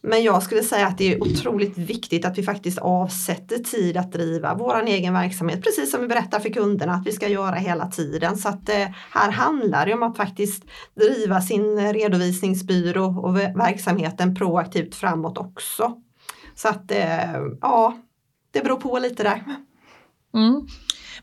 Men 0.00 0.22
jag 0.22 0.42
skulle 0.42 0.62
säga 0.62 0.86
att 0.86 0.98
det 0.98 1.12
är 1.12 1.22
otroligt 1.22 1.78
viktigt 1.78 2.24
att 2.24 2.38
vi 2.38 2.42
faktiskt 2.42 2.78
avsätter 2.78 3.58
tid 3.58 3.96
att 3.96 4.12
driva 4.12 4.54
vår 4.54 4.82
egen 4.82 5.14
verksamhet, 5.14 5.62
precis 5.62 5.90
som 5.90 6.00
vi 6.00 6.06
berättar 6.06 6.40
för 6.40 6.48
kunderna 6.48 6.92
att 6.92 7.06
vi 7.06 7.12
ska 7.12 7.28
göra 7.28 7.54
hela 7.54 7.86
tiden. 7.86 8.36
Så 8.36 8.48
att 8.48 8.68
eh, 8.68 8.88
här 9.10 9.30
handlar 9.30 9.86
det 9.86 9.94
om 9.94 10.02
att 10.02 10.16
faktiskt 10.16 10.64
driva 10.94 11.40
sin 11.40 11.92
redovisningsbyrå 11.92 13.04
och 13.04 13.36
verksamheten 13.36 14.34
proaktivt 14.34 14.94
framåt 14.94 15.38
också. 15.38 15.92
Så 16.54 16.68
att 16.68 16.90
eh, 16.90 17.34
ja, 17.60 17.98
det 18.50 18.62
beror 18.62 18.80
på 18.80 18.98
lite 18.98 19.22
där. 19.22 19.42
Mm. 20.34 20.66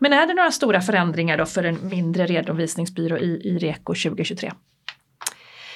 Men 0.03 0.13
är 0.13 0.27
det 0.27 0.34
några 0.34 0.51
stora 0.51 0.81
förändringar 0.81 1.38
då 1.38 1.46
för 1.46 1.63
en 1.63 1.89
mindre 1.89 2.25
redovisningsbyrå 2.25 3.17
i, 3.17 3.41
i 3.43 3.58
REKO 3.58 3.93
2023? 3.93 4.51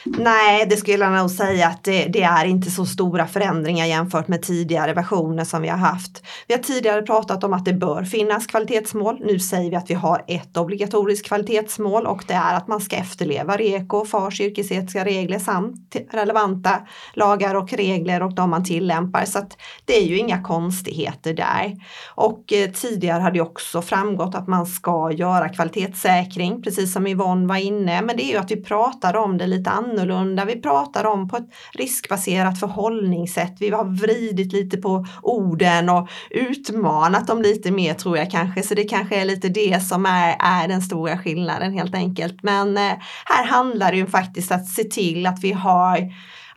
Nej, 0.08 0.66
det 0.70 0.78
skulle 0.78 1.06
jag 1.06 1.14
nog 1.14 1.32
säga 1.32 1.68
att 1.68 1.84
det, 1.84 2.06
det, 2.06 2.24
är 2.24 2.46
inte 2.46 2.72
så 2.72 2.86
stora 2.86 3.28
förändringar 3.28 3.86
jämfört 3.86 4.28
med 4.28 4.42
tidigare 4.42 4.94
versioner 4.94 5.44
som 5.44 5.62
vi 5.62 5.68
har 5.68 5.78
haft. 5.78 6.24
Vi 6.48 6.54
har 6.54 6.62
tidigare 6.62 7.02
pratat 7.02 7.44
om 7.44 7.54
att 7.54 7.66
det 7.66 7.74
bör 7.74 8.04
finnas 8.04 8.48
kvalitetsmål. 8.48 9.20
Nu 9.26 9.40
säger 9.40 9.70
vi 9.70 9.76
att 9.76 9.90
vi 9.90 9.94
har 9.94 10.24
ett 10.28 10.58
obligatoriskt 10.58 11.28
kvalitetsmål 11.28 12.06
och 12.06 12.24
det 12.28 12.34
är 12.34 12.56
att 12.56 12.68
man 12.68 12.82
ska 12.82 12.96
efterleva 12.96 13.58
REKO, 13.58 14.06
FARs 14.06 14.42
yrkesetiska 14.42 15.06
regler 15.06 15.40
samt 15.40 15.96
relevanta 16.12 16.80
lagar 17.14 17.56
och 17.56 17.74
regler 17.74 18.24
och 18.24 18.36
de 18.36 18.50
man 18.50 18.64
tillämpar. 18.64 19.26
Så 19.26 19.40
att 19.40 19.58
det 19.86 19.98
är 19.98 20.06
ju 20.06 20.18
inga 20.18 20.44
konstigheter 20.44 21.34
där. 21.34 21.74
Och 22.16 22.54
eh, 22.54 22.72
tidigare 22.72 23.22
hade 23.22 23.42
också 23.42 23.82
framgått 23.82 24.36
att 24.36 24.48
man 24.48 24.66
ska 24.66 25.12
göra 25.12 25.50
kvalitetssäkring, 25.50 26.62
precis 26.62 26.94
som 26.94 27.08
Yvonne 27.08 27.48
var 27.48 27.58
inne. 27.58 28.02
Men 28.02 28.18
det 28.18 28.24
är 28.24 28.32
ju 28.32 28.38
att 28.38 28.52
vi 28.52 28.64
pratar 28.64 29.16
om 29.16 29.38
det 29.38 29.48
lite 29.48 29.70
annorlunda 29.70 29.95
annorlunda. 29.96 30.46
Vi 30.46 30.62
pratar 30.62 31.06
om 31.06 31.28
på 31.28 31.38
ett 31.38 31.50
riskbaserat 31.74 32.60
förhållningssätt. 32.60 33.56
Vi 33.60 33.70
har 33.70 33.86
vridit 33.86 34.54
lite 34.54 34.78
på 34.78 35.06
orden 35.22 35.90
och 35.90 36.10
utmanat 36.30 37.28
dem 37.28 37.42
lite 37.42 37.72
mer 37.72 37.94
tror 37.94 38.18
jag 38.18 38.32
kanske. 38.32 38.64
Så 38.64 38.76
det 38.76 38.84
kanske 38.84 39.22
är 39.22 39.26
lite 39.26 39.50
det 39.50 39.84
som 39.84 40.06
är, 40.06 40.36
är 40.40 40.68
den 40.68 40.82
stora 40.82 41.18
skillnaden 41.18 41.74
helt 41.74 41.96
enkelt. 41.96 42.44
Men 42.44 42.78
eh, 42.78 42.94
här 43.26 43.46
handlar 43.46 43.92
det 43.92 43.98
ju 43.98 44.08
faktiskt 44.08 44.52
att 44.52 44.68
se 44.68 44.84
till 44.84 45.26
att 45.26 45.44
vi 45.44 45.52
har 45.52 46.00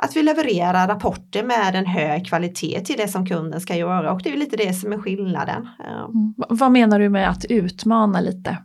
att 0.00 0.16
vi 0.16 0.22
levererar 0.22 0.88
rapporter 0.88 1.42
med 1.42 1.74
en 1.74 1.86
hög 1.86 2.26
kvalitet 2.26 2.80
till 2.80 2.96
det 2.96 3.08
som 3.08 3.26
kunden 3.26 3.60
ska 3.60 3.76
göra 3.76 4.12
och 4.12 4.22
det 4.22 4.32
är 4.32 4.36
lite 4.36 4.56
det 4.56 4.72
som 4.72 4.92
är 4.92 4.98
skillnaden. 4.98 5.68
Mm. 5.86 6.34
Vad 6.48 6.72
menar 6.72 6.98
du 6.98 7.08
med 7.08 7.30
att 7.30 7.44
utmana 7.44 8.20
lite? 8.20 8.56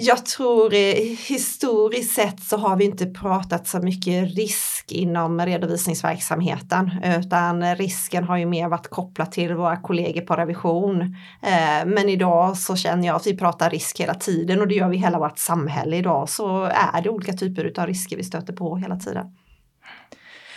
Jag 0.00 0.26
tror 0.26 0.74
eh, 0.74 0.94
historiskt 1.28 2.14
sett 2.14 2.40
så 2.40 2.56
har 2.56 2.76
vi 2.76 2.84
inte 2.84 3.06
pratat 3.06 3.66
så 3.66 3.78
mycket 3.78 4.36
risk 4.36 4.92
inom 4.92 5.40
redovisningsverksamheten 5.40 6.90
utan 7.18 7.76
risken 7.76 8.24
har 8.24 8.36
ju 8.36 8.46
mer 8.46 8.68
varit 8.68 8.88
kopplat 8.88 9.32
till 9.32 9.54
våra 9.54 9.76
kollegor 9.76 10.20
på 10.20 10.34
revision. 10.34 11.00
Eh, 11.42 11.86
men 11.86 12.08
idag 12.08 12.56
så 12.56 12.76
känner 12.76 13.06
jag 13.06 13.16
att 13.16 13.26
vi 13.26 13.36
pratar 13.36 13.70
risk 13.70 14.00
hela 14.00 14.14
tiden 14.14 14.60
och 14.60 14.68
det 14.68 14.74
gör 14.74 14.88
vi 14.88 14.96
hela 14.96 15.18
vårt 15.18 15.38
samhälle 15.38 15.96
idag 15.96 16.28
så 16.28 16.64
är 16.64 17.02
det 17.02 17.10
olika 17.10 17.32
typer 17.32 17.80
av 17.80 17.86
risker 17.86 18.16
vi 18.16 18.24
stöter 18.24 18.52
på 18.52 18.76
hela 18.76 18.96
tiden. 18.96 19.26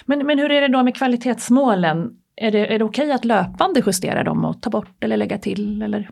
Men, 0.05 0.25
men 0.25 0.39
hur 0.39 0.51
är 0.51 0.61
det 0.61 0.67
då 0.67 0.83
med 0.83 0.95
kvalitetsmålen? 0.95 2.09
Är 2.35 2.51
det, 2.51 2.73
är 2.73 2.79
det 2.79 2.85
okej 2.85 3.11
att 3.11 3.25
löpande 3.25 3.83
justera 3.85 4.23
dem 4.23 4.45
och 4.45 4.61
ta 4.61 4.69
bort 4.69 5.03
eller 5.03 5.17
lägga 5.17 5.37
till? 5.37 5.81
Eller? 5.81 6.09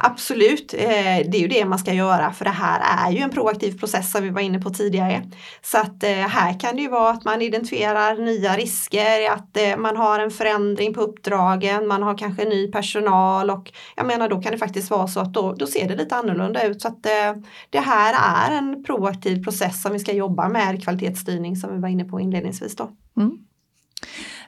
Absolut, 0.00 0.74
eh, 0.74 1.28
det 1.28 1.34
är 1.34 1.40
ju 1.40 1.48
det 1.48 1.64
man 1.64 1.78
ska 1.78 1.92
göra 1.92 2.32
för 2.32 2.44
det 2.44 2.50
här 2.50 3.08
är 3.08 3.12
ju 3.12 3.18
en 3.18 3.30
proaktiv 3.30 3.78
process 3.78 4.10
som 4.10 4.22
vi 4.22 4.30
var 4.30 4.40
inne 4.40 4.58
på 4.58 4.70
tidigare. 4.70 5.22
Så 5.62 5.78
att 5.78 6.02
eh, 6.02 6.10
här 6.10 6.60
kan 6.60 6.76
det 6.76 6.82
ju 6.82 6.88
vara 6.88 7.10
att 7.10 7.24
man 7.24 7.42
identifierar 7.42 8.16
nya 8.16 8.56
risker, 8.56 9.30
att 9.30 9.56
eh, 9.56 9.76
man 9.76 9.96
har 9.96 10.18
en 10.18 10.30
förändring 10.30 10.94
på 10.94 11.00
uppdragen, 11.00 11.86
man 11.86 12.02
har 12.02 12.18
kanske 12.18 12.44
ny 12.44 12.70
personal 12.70 13.50
och 13.50 13.72
jag 13.96 14.06
menar 14.06 14.28
då 14.28 14.40
kan 14.40 14.52
det 14.52 14.58
faktiskt 14.58 14.90
vara 14.90 15.08
så 15.08 15.20
att 15.20 15.32
då, 15.32 15.52
då 15.52 15.66
ser 15.66 15.88
det 15.88 15.96
lite 15.96 16.16
annorlunda 16.16 16.62
ut. 16.62 16.82
Så 16.82 16.88
att 16.88 17.06
eh, 17.06 17.42
det 17.70 17.80
här 17.80 18.14
är 18.48 18.58
en 18.58 18.84
proaktiv 18.84 19.44
process 19.44 19.82
som 19.82 19.92
vi 19.92 19.98
ska 19.98 20.12
jobba 20.12 20.48
med 20.48 20.82
kvalitetsstyrning 20.82 21.56
som 21.56 21.74
vi 21.74 21.80
var 21.80 21.88
inne 21.88 22.04
på 22.04 22.20
inledningsvis 22.20 22.76
då. 22.76 22.90
Mm. 23.16 23.38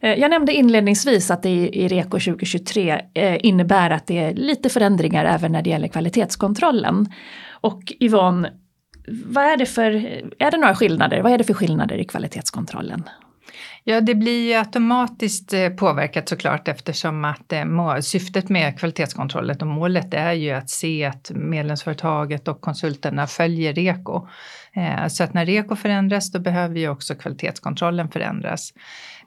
Eh, 0.02 0.14
jag 0.14 0.30
nämnde 0.30 0.52
inledningsvis 0.52 1.30
att 1.30 1.42
det 1.42 1.50
i 1.50 1.88
REKO 1.88 2.11
2023 2.11 3.00
eh, 3.14 3.37
innebär 3.47 3.90
att 3.90 4.07
det 4.07 4.19
är 4.19 4.35
lite 4.35 4.69
förändringar 4.69 5.25
även 5.25 5.52
när 5.52 5.62
det 5.62 5.71
gäller 5.71 5.88
kvalitetskontrollen. 5.88 7.12
Och 7.50 7.92
Yvonne, 8.00 8.52
vad 9.25 9.45
är 9.45 9.57
det 9.57 9.66
för, 9.66 9.90
är 10.38 10.50
det 10.50 10.57
några 10.57 10.75
skillnader? 10.75 11.23
Vad 11.23 11.33
är 11.33 11.38
det 11.38 11.45
för 11.45 11.54
skillnader 11.54 11.99
i 11.99 12.04
kvalitetskontrollen? 12.04 13.02
Ja, 13.85 14.00
det 14.00 14.14
blir 14.14 14.49
ju 14.49 14.54
automatiskt 14.54 15.52
eh, 15.52 15.69
påverkat 15.69 16.28
såklart 16.28 16.69
eftersom 16.69 17.25
att 17.25 17.52
syftet 18.04 18.49
med 18.49 18.78
kvalitetskontrollen 18.78 19.57
och 19.61 19.66
målet 19.66 20.14
är 20.14 20.33
ju 20.33 20.50
att 20.50 20.71
se 20.71 21.04
att 21.04 21.30
medlemsföretaget 21.35 22.49
och 22.49 22.61
konsulterna 22.61 23.26
följer 23.26 23.73
REKO. 23.73 24.28
Så 25.09 25.25
att 25.25 25.35
när 25.35 25.47
REKO 25.47 25.76
förändras 25.76 26.33
då 26.33 26.38
behöver 26.38 26.78
ju 26.78 26.88
också 26.88 27.14
kvalitetskontrollen 27.14 28.11
förändras. 28.11 28.73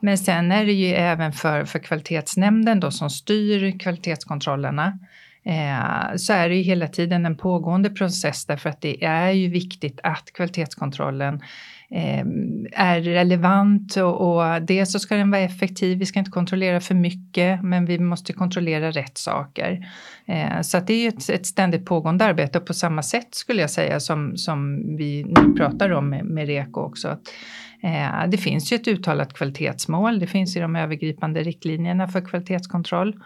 Men 0.03 0.17
sen 0.17 0.51
är 0.51 0.65
det 0.65 0.73
ju 0.73 0.93
även 0.93 1.31
för, 1.31 1.65
för 1.65 1.79
kvalitetsnämnden 1.79 2.79
då 2.79 2.91
som 2.91 3.09
styr 3.09 3.79
kvalitetskontrollerna 3.79 4.99
eh, 5.45 6.15
så 6.15 6.33
är 6.33 6.49
det 6.49 6.55
ju 6.55 6.61
hela 6.61 6.87
tiden 6.87 7.25
en 7.25 7.37
pågående 7.37 7.89
process 7.89 8.45
därför 8.45 8.69
att 8.69 8.81
det 8.81 9.03
är 9.03 9.31
ju 9.31 9.49
viktigt 9.49 9.99
att 10.03 10.33
kvalitetskontrollen 10.33 11.41
eh, 11.89 12.25
är 12.71 13.01
relevant 13.01 13.95
och, 13.95 14.21
och 14.21 14.61
dels 14.61 14.91
så 14.91 14.99
ska 14.99 15.15
den 15.15 15.31
vara 15.31 15.41
effektiv. 15.41 15.97
Vi 15.97 16.05
ska 16.05 16.19
inte 16.19 16.31
kontrollera 16.31 16.79
för 16.79 16.95
mycket, 16.95 17.63
men 17.63 17.85
vi 17.85 17.99
måste 17.99 18.33
kontrollera 18.33 18.91
rätt 18.91 19.17
saker. 19.17 19.87
Eh, 20.25 20.61
så 20.61 20.77
att 20.77 20.87
det 20.87 20.93
är 20.93 21.07
ett, 21.07 21.29
ett 21.29 21.45
ständigt 21.45 21.85
pågående 21.85 22.25
arbete 22.25 22.57
och 22.57 22.65
på 22.65 22.73
samma 22.73 23.03
sätt 23.03 23.35
skulle 23.35 23.61
jag 23.61 23.69
säga 23.69 23.99
som, 23.99 24.37
som 24.37 24.77
vi 24.97 25.23
nu 25.23 25.53
pratar 25.53 25.89
om 25.89 26.09
med, 26.09 26.25
med 26.25 26.47
REKO 26.47 26.81
också. 26.81 27.07
Att, 27.07 27.21
Eh, 27.27 27.62
Eh, 27.83 28.27
det 28.27 28.37
finns 28.37 28.71
ju 28.71 28.75
ett 28.75 28.87
uttalat 28.87 29.33
kvalitetsmål, 29.33 30.19
det 30.19 30.27
finns 30.27 30.55
i 30.55 30.59
de 30.59 30.75
övergripande 30.75 31.43
riktlinjerna 31.43 32.07
för 32.07 32.21
kvalitetskontroll. 32.21 33.19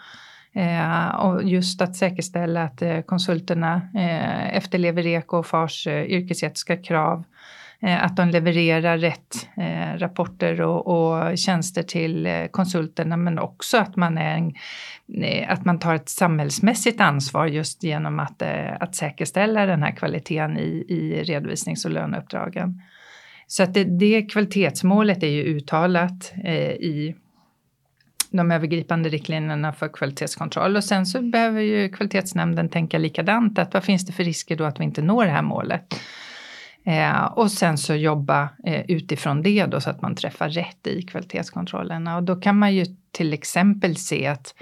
Eh, 0.53 1.07
och 1.07 1.43
just 1.43 1.81
att 1.81 1.95
säkerställa 1.95 2.63
att 2.63 2.81
eh, 2.81 3.01
konsulterna 3.01 3.81
efterlever 4.51 5.03
REKO 5.03 5.37
och 5.37 5.45
FARs 5.45 5.87
yrkesetiska 5.87 6.77
krav. 6.77 7.23
Att 7.81 8.15
de 8.17 8.29
levererar 8.29 8.97
rätt 8.97 9.49
rapporter 9.95 10.61
och, 10.61 10.87
och, 10.87 11.37
tjänster 11.37 11.83
till 11.83 12.47
konsulterna 12.51 13.17
men 13.17 13.39
också 13.39 13.77
att 13.77 13.95
man, 13.95 14.17
är 14.17 14.37
en, 14.37 14.53
att 15.47 15.65
man 15.65 15.79
tar 15.79 15.95
ett 15.95 16.09
samhällsmässigt 16.09 17.01
ansvar 17.01 17.47
just 17.47 17.83
genom 17.83 18.19
att, 18.19 18.41
att 18.79 18.95
säkerställa 18.95 19.65
den 19.65 19.83
här 19.83 19.91
kvaliteten 19.91 20.57
i, 20.57 20.85
i 20.89 21.23
redovisnings 21.23 21.85
och 21.85 21.91
löneuppdragen. 21.91 22.81
Så 23.47 23.63
att 23.63 23.73
det, 23.73 23.83
det 23.83 24.21
kvalitetsmålet 24.21 25.23
är 25.23 25.27
ju 25.27 25.43
uttalat 25.43 26.33
eh, 26.43 26.71
i 26.71 27.15
de 28.31 28.51
övergripande 28.51 29.09
riktlinjerna 29.09 29.73
för 29.73 29.87
kvalitetskontroll 29.87 30.75
och 30.75 30.83
sen 30.83 31.05
så 31.05 31.21
behöver 31.21 31.61
ju 31.61 31.89
kvalitetsnämnden 31.89 32.69
tänka 32.69 32.97
likadant, 32.97 33.59
att 33.59 33.73
vad 33.73 33.83
finns 33.83 34.05
det 34.05 34.13
för 34.13 34.23
risker 34.23 34.55
då 34.55 34.63
att 34.63 34.79
vi 34.79 34.83
inte 34.83 35.01
når 35.01 35.25
det 35.25 35.31
här 35.31 35.41
målet? 35.41 35.99
Eh, 36.85 37.23
och 37.25 37.51
sen 37.51 37.77
så 37.77 37.95
jobba 37.95 38.49
eh, 38.65 38.81
utifrån 38.87 39.41
det 39.41 39.65
då 39.65 39.81
så 39.81 39.89
att 39.89 40.01
man 40.01 40.15
träffar 40.15 40.49
rätt 40.49 40.87
i 40.87 41.01
kvalitetskontrollerna 41.01 42.17
och 42.17 42.23
då 42.23 42.35
kan 42.35 42.59
man 42.59 42.75
ju 42.75 42.85
till 43.11 43.33
exempel 43.33 43.95
se 43.95 44.27
att 44.27 44.55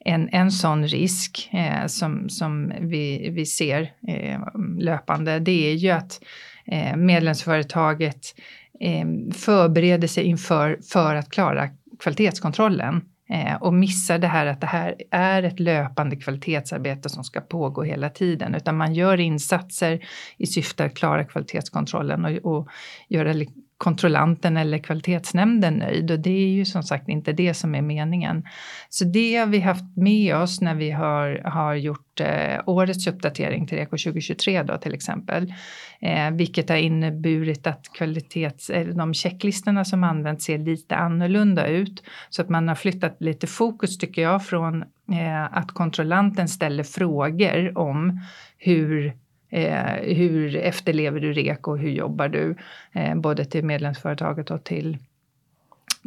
en, 0.00 0.28
en 0.32 0.50
sån 0.50 0.86
risk 0.86 1.48
eh, 1.52 1.86
som, 1.86 2.28
som 2.28 2.72
vi, 2.80 3.30
vi 3.30 3.46
ser 3.46 3.92
eh, 4.08 4.40
löpande, 4.78 5.38
det 5.38 5.70
är 5.70 5.74
ju 5.74 5.90
att 5.90 6.20
Eh, 6.70 6.96
medlemsföretaget 6.96 8.34
eh, 8.80 9.32
förbereder 9.34 10.08
sig 10.08 10.24
inför 10.24 10.78
för 10.92 11.14
att 11.14 11.30
klara 11.30 11.68
kvalitetskontrollen 11.98 13.00
eh, 13.30 13.54
och 13.54 13.74
missar 13.74 14.18
det 14.18 14.26
här 14.26 14.46
att 14.46 14.60
det 14.60 14.66
här 14.66 14.94
är 15.10 15.42
ett 15.42 15.60
löpande 15.60 16.16
kvalitetsarbete 16.16 17.08
som 17.08 17.24
ska 17.24 17.40
pågå 17.40 17.82
hela 17.82 18.10
tiden, 18.10 18.54
utan 18.54 18.76
man 18.76 18.94
gör 18.94 19.20
insatser 19.20 20.06
i 20.36 20.46
syfte 20.46 20.84
att 20.84 20.94
klara 20.94 21.24
kvalitetskontrollen 21.24 22.24
och, 22.24 22.56
och 22.56 22.68
göra 23.08 23.32
kontrollanten 23.78 24.56
eller 24.56 24.78
kvalitetsnämnden 24.78 25.74
nöjd 25.74 26.10
och 26.10 26.20
det 26.20 26.30
är 26.30 26.48
ju 26.48 26.64
som 26.64 26.82
sagt 26.82 27.08
inte 27.08 27.32
det 27.32 27.54
som 27.54 27.74
är 27.74 27.82
meningen. 27.82 28.44
Så 28.88 29.04
det 29.04 29.36
har 29.36 29.46
vi 29.46 29.60
haft 29.60 29.96
med 29.96 30.36
oss 30.36 30.60
när 30.60 30.74
vi 30.74 30.90
har, 30.90 31.42
har 31.44 31.74
gjort 31.74 32.20
eh, 32.20 32.60
årets 32.66 33.06
uppdatering 33.06 33.66
till 33.66 33.78
REKO 33.78 33.96
2023 33.96 34.62
då 34.62 34.78
till 34.78 34.94
exempel. 34.94 35.54
Eh, 36.00 36.30
vilket 36.30 36.68
har 36.68 36.76
inneburit 36.76 37.66
att 37.66 37.92
kvalitets, 37.92 38.70
eller 38.70 38.92
de 38.92 39.14
checklistorna 39.14 39.84
som 39.84 40.04
används 40.04 40.44
ser 40.44 40.58
lite 40.58 40.96
annorlunda 40.96 41.66
ut. 41.66 42.02
Så 42.30 42.42
att 42.42 42.48
man 42.48 42.68
har 42.68 42.74
flyttat 42.74 43.16
lite 43.20 43.46
fokus 43.46 43.98
tycker 43.98 44.22
jag 44.22 44.46
från 44.46 44.82
eh, 44.82 45.44
att 45.58 45.72
kontrollanten 45.72 46.48
ställer 46.48 46.84
frågor 46.84 47.78
om 47.78 48.20
hur 48.56 49.12
Eh, 49.50 50.14
hur 50.16 50.56
efterlever 50.56 51.20
du 51.20 51.32
REK 51.32 51.68
och 51.68 51.78
hur 51.78 51.90
jobbar 51.90 52.28
du? 52.28 52.56
Eh, 52.92 53.14
både 53.14 53.44
till 53.44 53.64
medlemsföretaget 53.64 54.50
och 54.50 54.64
till, 54.64 54.98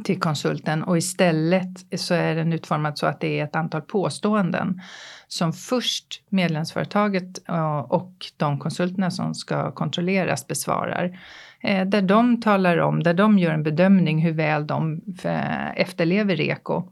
till 0.04 0.20
konsulten. 0.20 0.84
Och 0.84 0.98
istället 0.98 1.86
så 1.96 2.14
är 2.14 2.36
den 2.36 2.54
utformad 2.54 2.98
så 2.98 3.06
att 3.06 3.20
det 3.20 3.40
är 3.40 3.44
ett 3.44 3.56
antal 3.56 3.82
påståenden 3.82 4.82
som 5.28 5.54
först 5.54 6.22
medlemsföretaget 6.30 7.50
eh, 7.50 7.80
och 7.80 8.14
de 8.38 8.60
konsulterna 8.60 9.12
som 9.12 9.36
ska 9.36 9.72
kontrolleras 9.72 10.48
besvarar. 10.48 11.20
Eh, 11.64 11.88
där 11.88 12.02
de 12.02 12.42
talar 12.42 12.78
om, 12.78 13.04
där 13.04 13.14
de 13.14 13.40
gör 13.40 13.54
en 13.54 13.64
bedömning 13.64 14.22
hur 14.22 14.32
väl 14.32 14.68
de 14.68 15.02
eh, 15.24 15.70
efterlever 15.82 16.36
REKO 16.36 16.84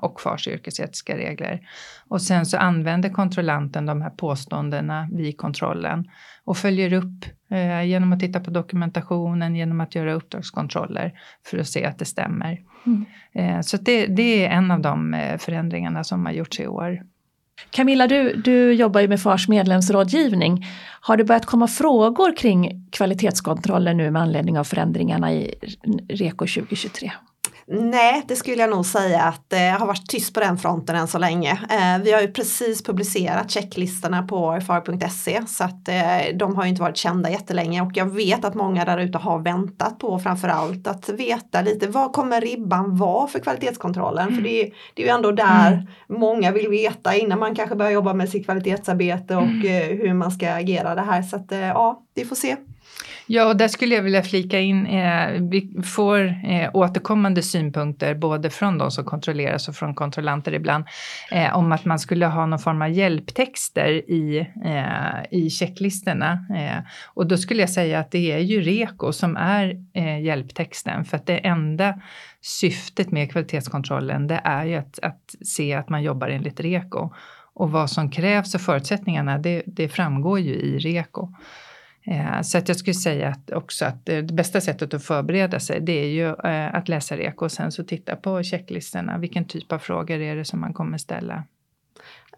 och 0.00 0.20
FARs 0.20 0.48
yrkesetiska 0.48 1.16
regler. 1.16 1.60
Och 2.08 2.22
sen 2.22 2.46
så 2.46 2.56
använder 2.56 3.08
kontrollanten 3.08 3.86
de 3.86 4.02
här 4.02 4.10
påståendena 4.10 5.08
vid 5.12 5.38
kontrollen 5.38 6.10
och 6.44 6.56
följer 6.56 6.92
upp 6.92 7.24
genom 7.84 8.12
att 8.12 8.20
titta 8.20 8.40
på 8.40 8.50
dokumentationen, 8.50 9.56
genom 9.56 9.80
att 9.80 9.94
göra 9.94 10.12
uppdragskontroller 10.12 11.12
för 11.46 11.58
att 11.58 11.68
se 11.68 11.84
att 11.84 11.98
det 11.98 12.04
stämmer. 12.04 12.58
Mm. 12.86 13.62
Så 13.62 13.76
det, 13.76 14.06
det 14.06 14.46
är 14.46 14.50
en 14.50 14.70
av 14.70 14.80
de 14.80 15.16
förändringarna 15.38 16.04
som 16.04 16.26
har 16.26 16.32
gjorts 16.32 16.60
i 16.60 16.66
år. 16.66 17.02
Camilla, 17.70 18.06
du, 18.06 18.36
du 18.36 18.72
jobbar 18.72 19.00
ju 19.00 19.08
med 19.08 19.20
FARs 19.20 19.48
medlemsrådgivning. 19.48 20.66
Har 21.00 21.16
det 21.16 21.24
börjat 21.24 21.46
komma 21.46 21.68
frågor 21.68 22.36
kring 22.36 22.88
kvalitetskontroller 22.90 23.94
nu 23.94 24.10
med 24.10 24.22
anledning 24.22 24.58
av 24.58 24.64
förändringarna 24.64 25.32
i 25.32 25.54
REKO 26.08 26.46
2023? 26.46 27.12
Nej, 27.66 28.22
det 28.28 28.36
skulle 28.36 28.56
jag 28.56 28.70
nog 28.70 28.86
säga 28.86 29.22
att 29.22 29.50
det 29.50 29.68
har 29.68 29.86
varit 29.86 30.08
tyst 30.08 30.34
på 30.34 30.40
den 30.40 30.58
fronten 30.58 30.96
än 30.96 31.08
så 31.08 31.18
länge. 31.18 31.50
Eh, 31.52 32.02
vi 32.02 32.12
har 32.12 32.20
ju 32.20 32.32
precis 32.32 32.82
publicerat 32.82 33.50
checklistorna 33.50 34.22
på 34.22 34.60
far.se 34.66 35.46
så 35.46 35.64
att 35.64 35.88
eh, 35.88 36.36
de 36.36 36.56
har 36.56 36.64
ju 36.64 36.70
inte 36.70 36.82
varit 36.82 36.96
kända 36.96 37.30
jättelänge 37.30 37.82
och 37.82 37.90
jag 37.94 38.06
vet 38.06 38.44
att 38.44 38.54
många 38.54 38.84
där 38.84 38.98
ute 38.98 39.18
har 39.18 39.38
väntat 39.38 39.98
på 39.98 40.18
framförallt 40.18 40.86
att 40.86 41.08
veta 41.08 41.62
lite 41.62 41.86
vad 41.86 42.12
kommer 42.12 42.40
ribban 42.40 42.96
vara 42.96 43.26
för 43.26 43.38
kvalitetskontrollen? 43.38 44.28
Mm. 44.28 44.34
För 44.34 44.42
det 44.42 44.62
är, 44.62 44.70
det 44.94 45.02
är 45.02 45.06
ju 45.06 45.12
ändå 45.12 45.32
där 45.32 45.72
mm. 45.72 45.86
många 46.08 46.52
vill 46.52 46.68
veta 46.68 47.14
innan 47.14 47.38
man 47.38 47.54
kanske 47.54 47.76
börjar 47.76 47.92
jobba 47.92 48.14
med 48.14 48.28
sitt 48.28 48.44
kvalitetsarbete 48.44 49.36
och 49.36 49.42
mm. 49.42 49.64
Eh, 49.64 49.98
hur 49.98 50.14
man 50.14 50.30
ska 50.30 50.52
agera 50.52 50.94
det 50.94 51.02
här. 51.02 51.22
Så 51.22 51.36
att 51.36 51.46
ja, 51.50 52.02
vi 52.14 52.24
får 52.24 52.36
se. 52.36 52.56
Ja, 53.26 53.46
och 53.46 53.56
där 53.56 53.68
skulle 53.68 53.94
jag 53.94 54.02
vilja 54.02 54.22
flika 54.22 54.60
in, 54.60 54.86
eh, 54.86 55.28
vi 55.40 55.82
får 55.84 56.24
eh, 56.24 56.70
återkommande 56.74 57.42
synpunkter 57.42 58.14
både 58.14 58.50
från 58.50 58.78
de 58.78 58.90
som 58.90 59.04
kontrolleras 59.04 59.68
och 59.68 59.74
från 59.74 59.94
kontrollanter 59.94 60.54
ibland 60.54 60.84
eh, 61.30 61.56
om 61.56 61.72
att 61.72 61.84
man 61.84 61.98
skulle 61.98 62.26
ha 62.26 62.46
någon 62.46 62.58
form 62.58 62.82
av 62.82 62.90
hjälptexter 62.90 64.10
i, 64.10 64.48
eh, 64.64 65.38
i 65.38 65.50
checklistorna. 65.50 66.46
Eh, 66.56 66.84
och 67.14 67.26
då 67.26 67.36
skulle 67.36 67.60
jag 67.60 67.70
säga 67.70 67.98
att 67.98 68.10
det 68.10 68.32
är 68.32 68.38
ju 68.38 68.60
REKO 68.60 69.12
som 69.12 69.36
är 69.36 69.76
eh, 69.94 70.20
hjälptexten 70.20 71.04
för 71.04 71.16
att 71.16 71.26
det 71.26 71.38
enda 71.38 72.00
syftet 72.42 73.10
med 73.10 73.32
kvalitetskontrollen 73.32 74.26
det 74.26 74.40
är 74.44 74.64
ju 74.64 74.74
att, 74.74 74.98
att 75.02 75.34
se 75.44 75.74
att 75.74 75.88
man 75.88 76.02
jobbar 76.02 76.28
enligt 76.28 76.60
REKO. 76.60 77.10
Och 77.54 77.70
vad 77.70 77.90
som 77.90 78.10
krävs 78.10 78.54
och 78.54 78.60
förutsättningarna 78.60 79.38
det, 79.38 79.62
det 79.66 79.88
framgår 79.88 80.40
ju 80.40 80.54
i 80.54 80.78
REKO. 80.78 81.34
Eh, 82.06 82.42
så 82.42 82.58
att 82.58 82.68
jag 82.68 82.76
skulle 82.76 82.94
säga 82.94 83.28
att 83.28 83.50
också 83.50 83.84
att 83.84 84.08
eh, 84.08 84.18
det 84.18 84.34
bästa 84.34 84.60
sättet 84.60 84.94
att 84.94 85.04
förbereda 85.04 85.60
sig 85.60 85.80
det 85.80 85.92
är 85.92 86.08
ju 86.08 86.28
eh, 86.28 86.74
att 86.74 86.88
läsa 86.88 87.16
REKO 87.16 87.44
och 87.44 87.52
sen 87.52 87.72
så 87.72 87.84
titta 87.84 88.16
på 88.16 88.42
checklistorna. 88.42 89.18
Vilken 89.18 89.44
typ 89.44 89.72
av 89.72 89.78
frågor 89.78 90.20
är 90.20 90.36
det 90.36 90.44
som 90.44 90.60
man 90.60 90.72
kommer 90.72 90.98
ställa? 90.98 91.44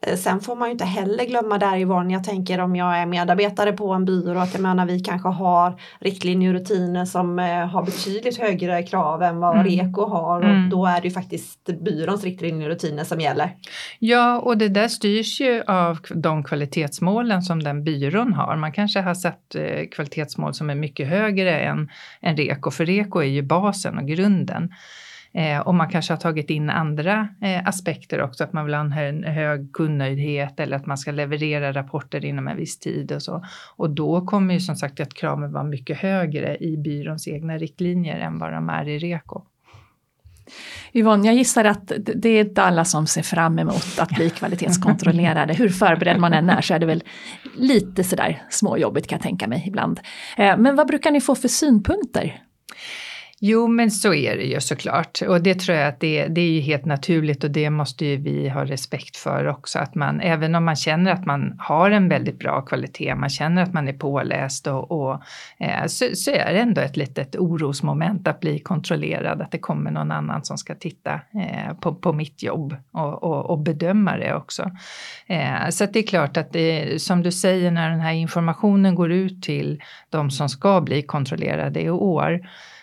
Eh, 0.07 0.17
sen 0.17 0.41
får 0.41 0.57
man 0.57 0.69
ju 0.69 0.73
inte 0.73 0.85
heller 0.85 1.25
glömma 1.25 1.59
där 1.59 1.79
Yvonne, 1.79 2.13
jag 2.13 2.25
tänker 2.25 2.61
om 2.61 2.77
jag 2.77 2.99
är 2.99 3.07
medarbetare 3.07 3.73
på 3.73 3.93
en 3.93 4.05
byrå 4.05 4.39
att 4.39 4.53
jag 4.55 4.63
menar 4.63 4.87
vi 4.87 5.01
kanske 5.01 5.29
har 5.29 5.81
riktlinjer 6.01 6.55
och 6.55 6.61
rutiner 6.61 7.05
som 7.05 7.39
eh, 7.39 7.45
har 7.47 7.85
betydligt 7.85 8.39
högre 8.39 8.83
krav 8.83 9.23
än 9.23 9.41
vad 9.41 9.55
mm. 9.55 9.67
REKO 9.67 10.09
har 10.09 10.41
och 10.41 10.49
mm. 10.49 10.71
då 10.71 10.87
är 10.87 11.01
det 11.01 11.09
ju 11.09 11.15
faktiskt 11.15 11.65
byråns 11.85 12.25
riktlinjer 12.25 12.69
och 12.69 12.75
rutiner 12.75 13.05
som 13.05 13.21
gäller. 13.21 13.51
Ja, 13.99 14.39
och 14.39 14.59
det 14.59 14.69
där 14.69 14.89
styrs 14.89 15.41
ju 15.41 15.63
av 15.63 15.99
de 16.15 16.45
kvalitetsmålen 16.45 17.43
som 17.43 17.63
den 17.63 17.85
byrån 17.85 18.33
har. 18.33 18.57
Man 18.57 18.73
kanske 18.73 19.01
har 19.01 19.15
satt 19.15 19.55
eh, 19.55 19.89
kvalitetsmål 19.93 20.55
som 20.55 20.71
är 20.71 20.75
mycket 20.75 21.09
högre 21.09 21.61
än, 21.61 21.89
än 22.21 22.37
REKO, 22.37 22.71
för 22.71 22.87
REKO 22.87 23.19
är 23.19 23.25
ju 23.25 23.43
basen 23.43 23.99
och 23.99 24.07
grunden. 24.07 24.71
Eh, 25.37 25.59
och 25.59 25.75
man 25.75 25.89
kanske 25.89 26.13
har 26.13 26.19
tagit 26.19 26.51
in 26.51 26.71
andra 26.71 27.29
eh, 27.43 27.69
aspekter 27.69 28.23
också, 28.23 28.45
att 28.45 28.53
man 28.53 28.65
vill 28.65 28.75
ha 28.75 28.81
en, 28.81 28.93
en 28.93 29.25
hög 29.25 29.73
kundnöjdhet 29.73 30.61
eller 30.61 30.77
att 30.77 30.87
man 30.87 30.99
ska 30.99 31.11
leverera 31.11 31.73
rapporter 31.73 32.25
inom 32.25 32.49
en 32.49 32.57
viss 32.57 32.79
tid 32.79 33.13
och 33.13 33.23
så. 33.23 33.45
Och 33.77 33.91
då 33.91 34.27
kommer 34.27 34.55
ju 34.55 34.61
som 34.61 34.77
sagt 34.77 35.01
att 35.01 35.15
kraven 35.15 35.53
vara 35.53 35.65
mycket 35.65 35.99
högre 35.99 36.57
i 36.57 36.77
byråns 36.77 37.29
egna 37.29 37.59
riktlinjer 37.59 38.19
än 38.19 38.39
vad 38.39 38.53
de 38.53 38.69
är 38.69 38.89
i 38.89 38.99
REKO. 38.99 39.43
Yvonne, 40.93 41.27
jag 41.27 41.35
gissar 41.35 41.65
att 41.65 41.93
det 41.99 42.29
är 42.29 42.41
inte 42.41 42.63
alla 42.63 42.85
som 42.85 43.07
ser 43.07 43.23
fram 43.23 43.59
emot 43.59 43.99
att 43.99 44.11
bli 44.11 44.31
kvalitetskontrollerade. 44.31 45.55
Hur 45.55 45.69
förberedd 45.69 46.21
man 46.21 46.33
än 46.33 46.51
är 46.51 46.61
så 46.61 46.75
är 46.75 46.79
det 46.79 46.87
väl 46.87 47.05
lite 47.57 48.05
sådär 48.05 48.43
småjobbigt 48.51 49.07
kan 49.07 49.17
jag 49.17 49.23
tänka 49.23 49.49
mig 49.49 49.65
ibland. 49.67 50.01
Eh, 50.37 50.57
men 50.57 50.77
vad 50.77 50.87
brukar 50.87 51.11
ni 51.11 51.21
få 51.21 51.35
för 51.35 51.49
synpunkter 51.49 52.46
Jo, 53.41 53.67
men 53.69 53.91
så 53.91 54.15
är 54.15 54.37
det 54.37 54.45
ju 54.45 54.61
såklart. 54.61 55.23
Och 55.29 55.43
det 55.43 55.55
tror 55.55 55.79
jag 55.79 55.89
att 55.89 56.01
det, 56.01 56.27
det 56.27 56.41
är 56.41 56.51
ju 56.51 56.61
helt 56.61 56.85
naturligt 56.85 57.45
och 57.45 57.51
det 57.51 57.71
måste 57.71 58.07
ju 58.07 58.17
vi 58.17 58.49
ha 58.49 58.65
respekt 58.65 59.17
för 59.17 59.47
också. 59.47 59.79
Att 59.79 59.95
man, 59.95 60.21
även 60.21 60.55
om 60.55 60.65
man 60.65 60.77
känner 60.77 61.13
att 61.13 61.27
man 61.27 61.57
har 61.59 61.91
en 61.91 62.09
väldigt 62.09 62.39
bra 62.39 62.61
kvalitet, 62.61 63.15
man 63.15 63.29
känner 63.29 63.63
att 63.63 63.73
man 63.73 63.89
är 63.89 63.93
påläst 63.93 64.67
och, 64.67 64.91
och 64.91 65.23
eh, 65.59 65.87
så, 65.87 66.05
så, 66.15 66.31
är 66.31 66.53
det 66.53 66.61
ändå 66.61 66.81
ett 66.81 66.97
litet 66.97 67.37
orosmoment 67.37 68.29
att 68.29 68.41
bli 68.41 68.59
kontrollerad, 68.59 69.43
att 69.43 69.51
det 69.51 69.59
kommer 69.59 69.91
någon 69.91 70.13
annan 70.13 70.45
som 70.45 70.59
ska 70.59 70.75
titta 70.75 71.13
eh, 71.15 71.75
på, 71.81 71.95
på 71.95 72.13
mitt 72.13 72.43
jobb 72.43 72.77
och, 72.93 73.23
och, 73.23 73.51
och 73.51 73.59
bedöma 73.59 74.17
det 74.17 74.35
också. 74.35 74.71
Eh, 75.27 75.69
så 75.71 75.87
det 75.87 75.99
är 75.99 76.07
klart 76.07 76.37
att 76.37 76.53
det, 76.53 77.03
som 77.03 77.23
du 77.23 77.33
säger, 77.33 77.71
när 77.71 77.91
den 77.91 78.01
här 78.01 78.13
informationen 78.13 78.95
går 78.95 79.13
ut 79.13 79.43
till 79.43 79.83
de 80.11 80.31
som 80.31 80.49
ska 80.49 80.81
bli 80.81 81.03
kontrollerade 81.03 81.81
i 81.81 81.91
år, 81.91 82.41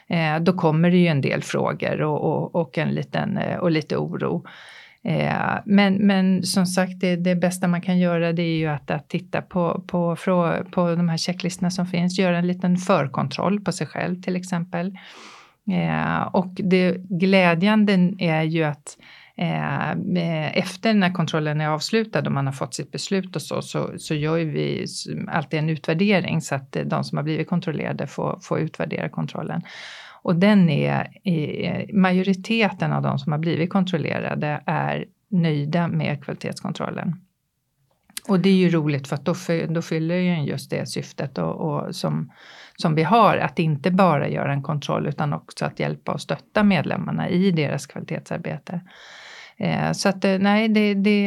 Eh, 0.08 0.40
då 0.40 0.54
kommer 0.54 0.92
det 0.92 0.98
ju 0.98 1.08
en 1.08 1.22
del 1.22 1.44
frågor 1.44 2.02
och, 2.02 2.24
och, 2.24 2.56
och 2.56 2.78
en 2.78 2.90
liten, 2.90 3.38
eh, 3.38 3.58
och 3.58 3.72
lite 3.72 3.98
oro. 3.98 4.46
Eh, 5.04 5.56
men, 5.66 5.94
men 5.94 6.44
som 6.44 6.66
sagt, 6.66 7.00
det, 7.00 7.16
det, 7.16 7.36
bästa 7.36 7.68
man 7.68 7.82
kan 7.82 8.00
göra 8.00 8.34
det 8.34 8.44
är 8.44 8.58
ju 8.58 8.68
att, 8.68 8.92
att 8.92 9.10
titta 9.10 9.42
på, 9.42 9.84
på, 9.88 10.16
på 10.72 10.96
de 10.96 11.10
här 11.10 11.18
checklistorna 11.18 11.72
som 11.72 11.86
finns, 11.86 12.20
göra 12.20 12.38
en 12.38 12.48
liten 12.48 12.78
förkontroll 12.78 13.60
på 13.60 13.72
sig 13.72 13.88
själv 13.88 14.22
till 14.22 14.36
exempel. 14.36 14.98
Och 16.32 16.50
det 16.56 16.98
glädjande 17.10 18.14
är 18.20 18.42
ju 18.42 18.64
att 18.64 18.98
Eh, 19.38 19.92
eh, 19.92 20.58
efter 20.58 20.94
när 20.94 21.14
kontrollen 21.14 21.62
är 21.62 21.68
avslutad 21.68 22.22
och 22.26 22.32
man 22.32 22.46
har 22.46 22.54
fått 22.54 22.74
sitt 22.74 22.92
beslut 22.92 23.36
och 23.36 23.42
så, 23.42 23.62
så, 23.62 23.94
så 23.98 24.16
gör 24.16 24.38
vi 24.38 24.86
alltid 25.28 25.60
en 25.60 25.70
utvärdering 25.70 26.42
så 26.42 26.56
att 26.56 26.76
eh, 26.76 26.86
de 26.86 27.04
som 27.04 27.18
har 27.18 27.24
blivit 27.24 27.50
kontrollerade 27.50 28.08
får, 28.08 28.40
får 28.42 28.60
utvärdera 28.60 29.10
kontrollen. 29.10 29.62
Och 30.22 30.36
den 30.36 30.70
är, 30.70 31.08
eh, 31.24 31.86
majoriteten 31.94 32.94
av 32.94 33.02
de 33.02 33.20
som 33.20 33.32
har 33.32 33.40
blivit 33.40 33.70
kontrollerade 33.70 34.62
är 34.66 35.06
nöjda 35.30 35.88
med 35.88 36.24
kvalitetskontrollen. 36.24 37.16
Och 38.28 38.40
det 38.40 38.50
är 38.50 38.54
ju 38.54 38.70
roligt 38.70 39.08
för 39.08 39.16
att 39.16 39.26
då, 39.26 39.36
då 39.70 39.82
fyller 39.82 40.16
ju 40.16 40.44
just 40.44 40.70
det 40.70 40.90
syftet 40.90 41.38
och, 41.38 41.56
och 41.56 41.96
som, 41.96 42.32
som 42.76 42.96
vi 42.96 43.04
har, 43.04 43.38
att 43.38 43.60
inte 43.60 43.92
bara 43.92 44.30
göra 44.30 44.54
en 44.54 44.64
kontroll 44.64 45.08
utan 45.08 45.34
också 45.34 45.66
att 45.66 45.80
hjälpa 45.80 46.12
och 46.12 46.22
stötta 46.22 46.64
medlemmarna 46.64 47.30
i 47.30 47.52
deras 47.52 47.88
kvalitetsarbete. 47.88 48.82
Eh, 49.58 49.92
så 49.92 50.10
att 50.10 50.26
eh, 50.26 50.40
nej, 50.40 50.70
det, 50.70 50.94
det, 50.94 51.26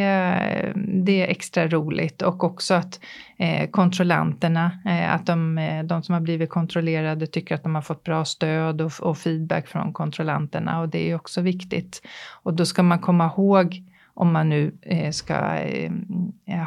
det 1.04 1.22
är 1.22 1.28
extra 1.28 1.68
roligt 1.68 2.22
och 2.22 2.44
också 2.44 2.74
att 2.74 3.00
eh, 3.38 3.70
kontrollanterna, 3.70 4.70
eh, 4.84 5.14
att 5.14 5.26
de, 5.26 5.58
eh, 5.58 5.84
de 5.84 6.02
som 6.02 6.12
har 6.12 6.20
blivit 6.20 6.50
kontrollerade 6.50 7.26
tycker 7.26 7.54
att 7.54 7.62
de 7.62 7.74
har 7.74 7.82
fått 7.82 8.04
bra 8.04 8.24
stöd 8.24 8.80
och, 8.80 8.92
och 9.00 9.18
feedback 9.18 9.68
från 9.68 9.92
kontrollanterna 9.92 10.80
och 10.80 10.88
det 10.88 11.10
är 11.10 11.14
också 11.14 11.40
viktigt. 11.40 12.02
Och 12.42 12.54
då 12.54 12.64
ska 12.64 12.82
man 12.82 12.98
komma 12.98 13.26
ihåg 13.26 13.82
om 14.14 14.32
man 14.32 14.48
nu 14.48 14.74
ska 15.12 15.34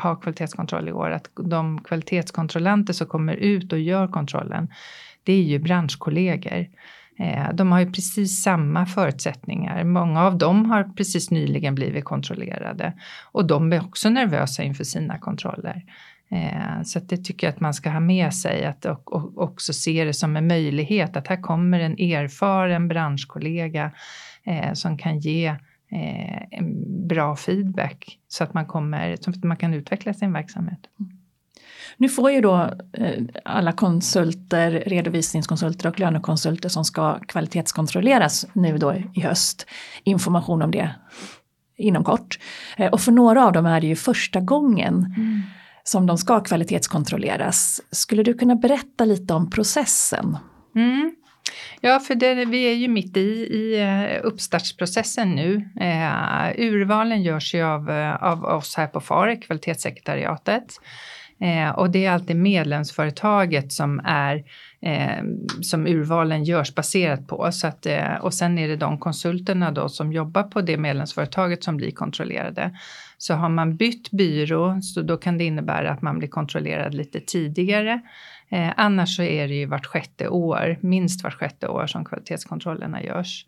ha 0.01 0.15
kvalitetskontroll 0.15 0.89
i 0.89 0.91
år, 0.91 1.11
att 1.11 1.29
de 1.35 1.81
kvalitetskontrollanter 1.83 2.93
som 2.93 3.07
kommer 3.07 3.33
ut 3.33 3.73
och 3.73 3.79
gör 3.79 4.07
kontrollen, 4.07 4.67
det 5.23 5.33
är 5.33 5.43
ju 5.43 5.59
branschkollegor. 5.59 6.67
Eh, 7.19 7.53
de 7.53 7.71
har 7.71 7.79
ju 7.79 7.91
precis 7.91 8.43
samma 8.43 8.85
förutsättningar. 8.85 9.83
Många 9.83 10.23
av 10.23 10.37
dem 10.37 10.65
har 10.65 10.83
precis 10.83 11.31
nyligen 11.31 11.75
blivit 11.75 12.05
kontrollerade 12.05 12.93
och 13.31 13.47
de 13.47 13.73
är 13.73 13.81
också 13.81 14.09
nervösa 14.09 14.63
inför 14.63 14.83
sina 14.83 15.17
kontroller. 15.17 15.83
Eh, 16.31 16.83
så 16.83 16.99
det 16.99 17.17
tycker 17.17 17.47
jag 17.47 17.53
att 17.53 17.59
man 17.59 17.73
ska 17.73 17.89
ha 17.89 17.99
med 17.99 18.33
sig 18.33 18.65
att, 18.65 18.85
och, 18.85 19.37
också 19.37 19.73
se 19.73 20.03
det 20.03 20.13
som 20.13 20.35
en 20.35 20.47
möjlighet 20.47 21.17
att 21.17 21.27
här 21.27 21.41
kommer 21.41 21.79
en 21.79 21.99
erfaren 21.99 22.87
branschkollega 22.87 23.91
eh, 24.43 24.73
som 24.73 24.97
kan 24.97 25.19
ge 25.19 25.55
en 26.51 27.07
bra 27.07 27.35
feedback 27.35 28.19
så 28.27 28.43
att 28.43 28.53
man, 28.53 28.65
kommer, 28.65 29.17
så 29.21 29.29
att 29.29 29.43
man 29.43 29.57
kan 29.57 29.73
utveckla 29.73 30.13
sin 30.13 30.33
verksamhet. 30.33 30.79
Mm. 30.99 31.18
Nu 31.97 32.09
får 32.09 32.31
ju 32.31 32.41
då 32.41 32.55
eh, 32.93 33.23
alla 33.45 33.71
konsulter, 33.71 34.71
redovisningskonsulter 34.71 35.89
och 35.89 35.99
lönekonsulter 35.99 36.69
som 36.69 36.85
ska 36.85 37.19
kvalitetskontrolleras 37.19 38.45
nu 38.53 38.77
då 38.77 38.95
i 39.13 39.21
höst 39.21 39.65
information 40.03 40.61
om 40.61 40.71
det 40.71 40.95
inom 41.77 42.03
kort. 42.03 42.39
Eh, 42.77 42.91
och 42.91 43.01
för 43.01 43.11
några 43.11 43.45
av 43.45 43.53
dem 43.53 43.65
är 43.65 43.81
det 43.81 43.87
ju 43.87 43.95
första 43.95 44.39
gången 44.39 45.13
mm. 45.17 45.41
som 45.83 46.05
de 46.05 46.17
ska 46.17 46.39
kvalitetskontrolleras. 46.39 47.81
Skulle 47.91 48.23
du 48.23 48.33
kunna 48.33 48.55
berätta 48.55 49.05
lite 49.05 49.33
om 49.33 49.49
processen? 49.49 50.37
Mm. 50.75 51.15
Ja, 51.81 51.99
för 51.99 52.15
det, 52.15 52.45
vi 52.45 52.63
är 52.63 52.73
ju 52.73 52.87
mitt 52.87 53.17
i, 53.17 53.29
i 53.29 53.79
eh, 53.81 54.25
uppstartsprocessen 54.25 55.35
nu. 55.35 55.69
Eh, 55.81 56.65
urvalen 56.65 57.23
görs 57.23 57.53
ju 57.53 57.63
av, 57.63 57.89
av 58.21 58.43
oss 58.43 58.75
här 58.75 58.87
på 58.87 59.01
FARE, 59.01 59.35
kvalitetssekretariatet. 59.35 60.79
Eh, 61.41 61.69
och 61.69 61.89
det 61.89 62.05
är 62.05 62.11
alltid 62.11 62.35
medlemsföretaget 62.35 63.71
som 63.71 64.01
är 64.05 64.43
eh, 64.81 65.23
som 65.61 65.87
urvalen 65.87 66.43
görs 66.43 66.75
baserat 66.75 67.27
på. 67.27 67.51
Så 67.51 67.67
att, 67.67 67.85
eh, 67.85 68.15
och 68.21 68.33
sen 68.33 68.57
är 68.57 68.67
det 68.67 68.75
de 68.75 68.97
konsulterna 68.97 69.71
då 69.71 69.89
som 69.89 70.13
jobbar 70.13 70.43
på 70.43 70.61
det 70.61 70.77
medlemsföretaget 70.77 71.63
som 71.63 71.77
blir 71.77 71.91
kontrollerade. 71.91 72.77
Så 73.17 73.33
har 73.33 73.49
man 73.49 73.75
bytt 73.75 74.11
byrå 74.11 74.81
så 74.81 75.01
då 75.01 75.17
kan 75.17 75.37
det 75.37 75.43
innebära 75.43 75.91
att 75.91 76.01
man 76.01 76.19
blir 76.19 76.29
kontrollerad 76.29 76.93
lite 76.93 77.19
tidigare. 77.19 78.01
Eh, 78.49 78.69
annars 78.77 79.15
så 79.15 79.23
är 79.23 79.47
det 79.47 79.53
ju 79.53 79.65
vart 79.65 79.85
sjätte 79.85 80.27
år, 80.27 80.77
minst 80.81 81.23
vart 81.23 81.33
sjätte 81.33 81.67
år 81.67 81.87
som 81.87 82.05
kvalitetskontrollerna 82.05 83.03
görs. 83.03 83.45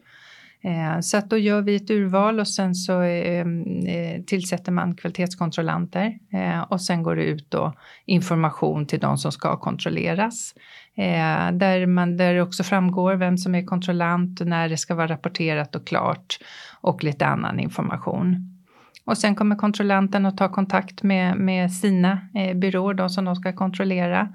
Eh, 0.63 0.99
så 0.99 1.17
att 1.17 1.29
då 1.29 1.37
gör 1.37 1.61
vi 1.61 1.75
ett 1.75 1.89
urval 1.89 2.39
och 2.39 2.47
sen 2.47 2.75
så 2.75 3.01
eh, 3.01 3.45
eh 3.87 4.21
tillsätter 4.27 4.71
man 4.71 4.95
kvalitetskontrollanter 4.95 6.13
eh, 6.33 6.61
och 6.61 6.81
sen 6.81 7.03
går 7.03 7.15
det 7.15 7.23
ut 7.23 7.51
då 7.51 7.73
information 8.05 8.85
till 8.85 8.99
de 8.99 9.17
som 9.17 9.31
ska 9.31 9.59
kontrolleras. 9.59 10.53
Eh, 10.95 11.51
där, 11.51 11.85
man, 11.85 12.17
där 12.17 12.33
det 12.33 12.41
också 12.41 12.63
framgår 12.63 13.15
vem 13.15 13.37
som 13.37 13.55
är 13.55 13.65
kontrollant, 13.65 14.41
när 14.45 14.69
det 14.69 14.77
ska 14.77 14.95
vara 14.95 15.07
rapporterat 15.07 15.75
och 15.75 15.87
klart 15.87 16.37
och 16.81 17.03
lite 17.03 17.25
annan 17.25 17.59
information. 17.59 18.57
Och 19.05 19.17
sen 19.17 19.35
kommer 19.35 19.55
kontrollanten 19.55 20.25
att 20.25 20.37
ta 20.37 20.49
kontakt 20.49 21.03
med, 21.03 21.37
med 21.37 21.71
sina 21.73 22.21
eh, 22.35 22.57
byråer, 22.57 22.93
de 22.93 23.09
som 23.09 23.25
de 23.25 23.35
ska 23.35 23.53
kontrollera 23.53 24.29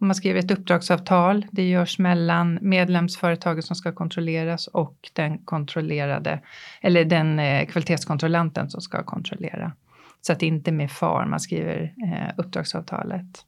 och 0.00 0.06
man 0.06 0.14
skriver 0.14 0.40
ett 0.40 0.50
uppdragsavtal, 0.50 1.46
det 1.50 1.68
görs 1.68 1.98
mellan 1.98 2.58
medlemsföretaget 2.62 3.64
som 3.64 3.76
ska 3.76 3.92
kontrolleras 3.92 4.66
och 4.66 5.10
den 5.12 5.38
kontrollerade, 5.38 6.40
eller 6.80 7.04
den 7.04 7.38
eh, 7.38 7.66
kvalitetskontrollanten 7.66 8.70
som 8.70 8.80
ska 8.80 9.02
kontrollera. 9.02 9.72
Så 10.20 10.32
att 10.32 10.40
det 10.40 10.46
inte 10.46 10.70
är 10.70 10.72
med 10.72 10.90
FAR 10.90 11.26
man 11.26 11.40
skriver 11.40 11.94
eh, 12.04 12.34
uppdragsavtalet. 12.36 13.44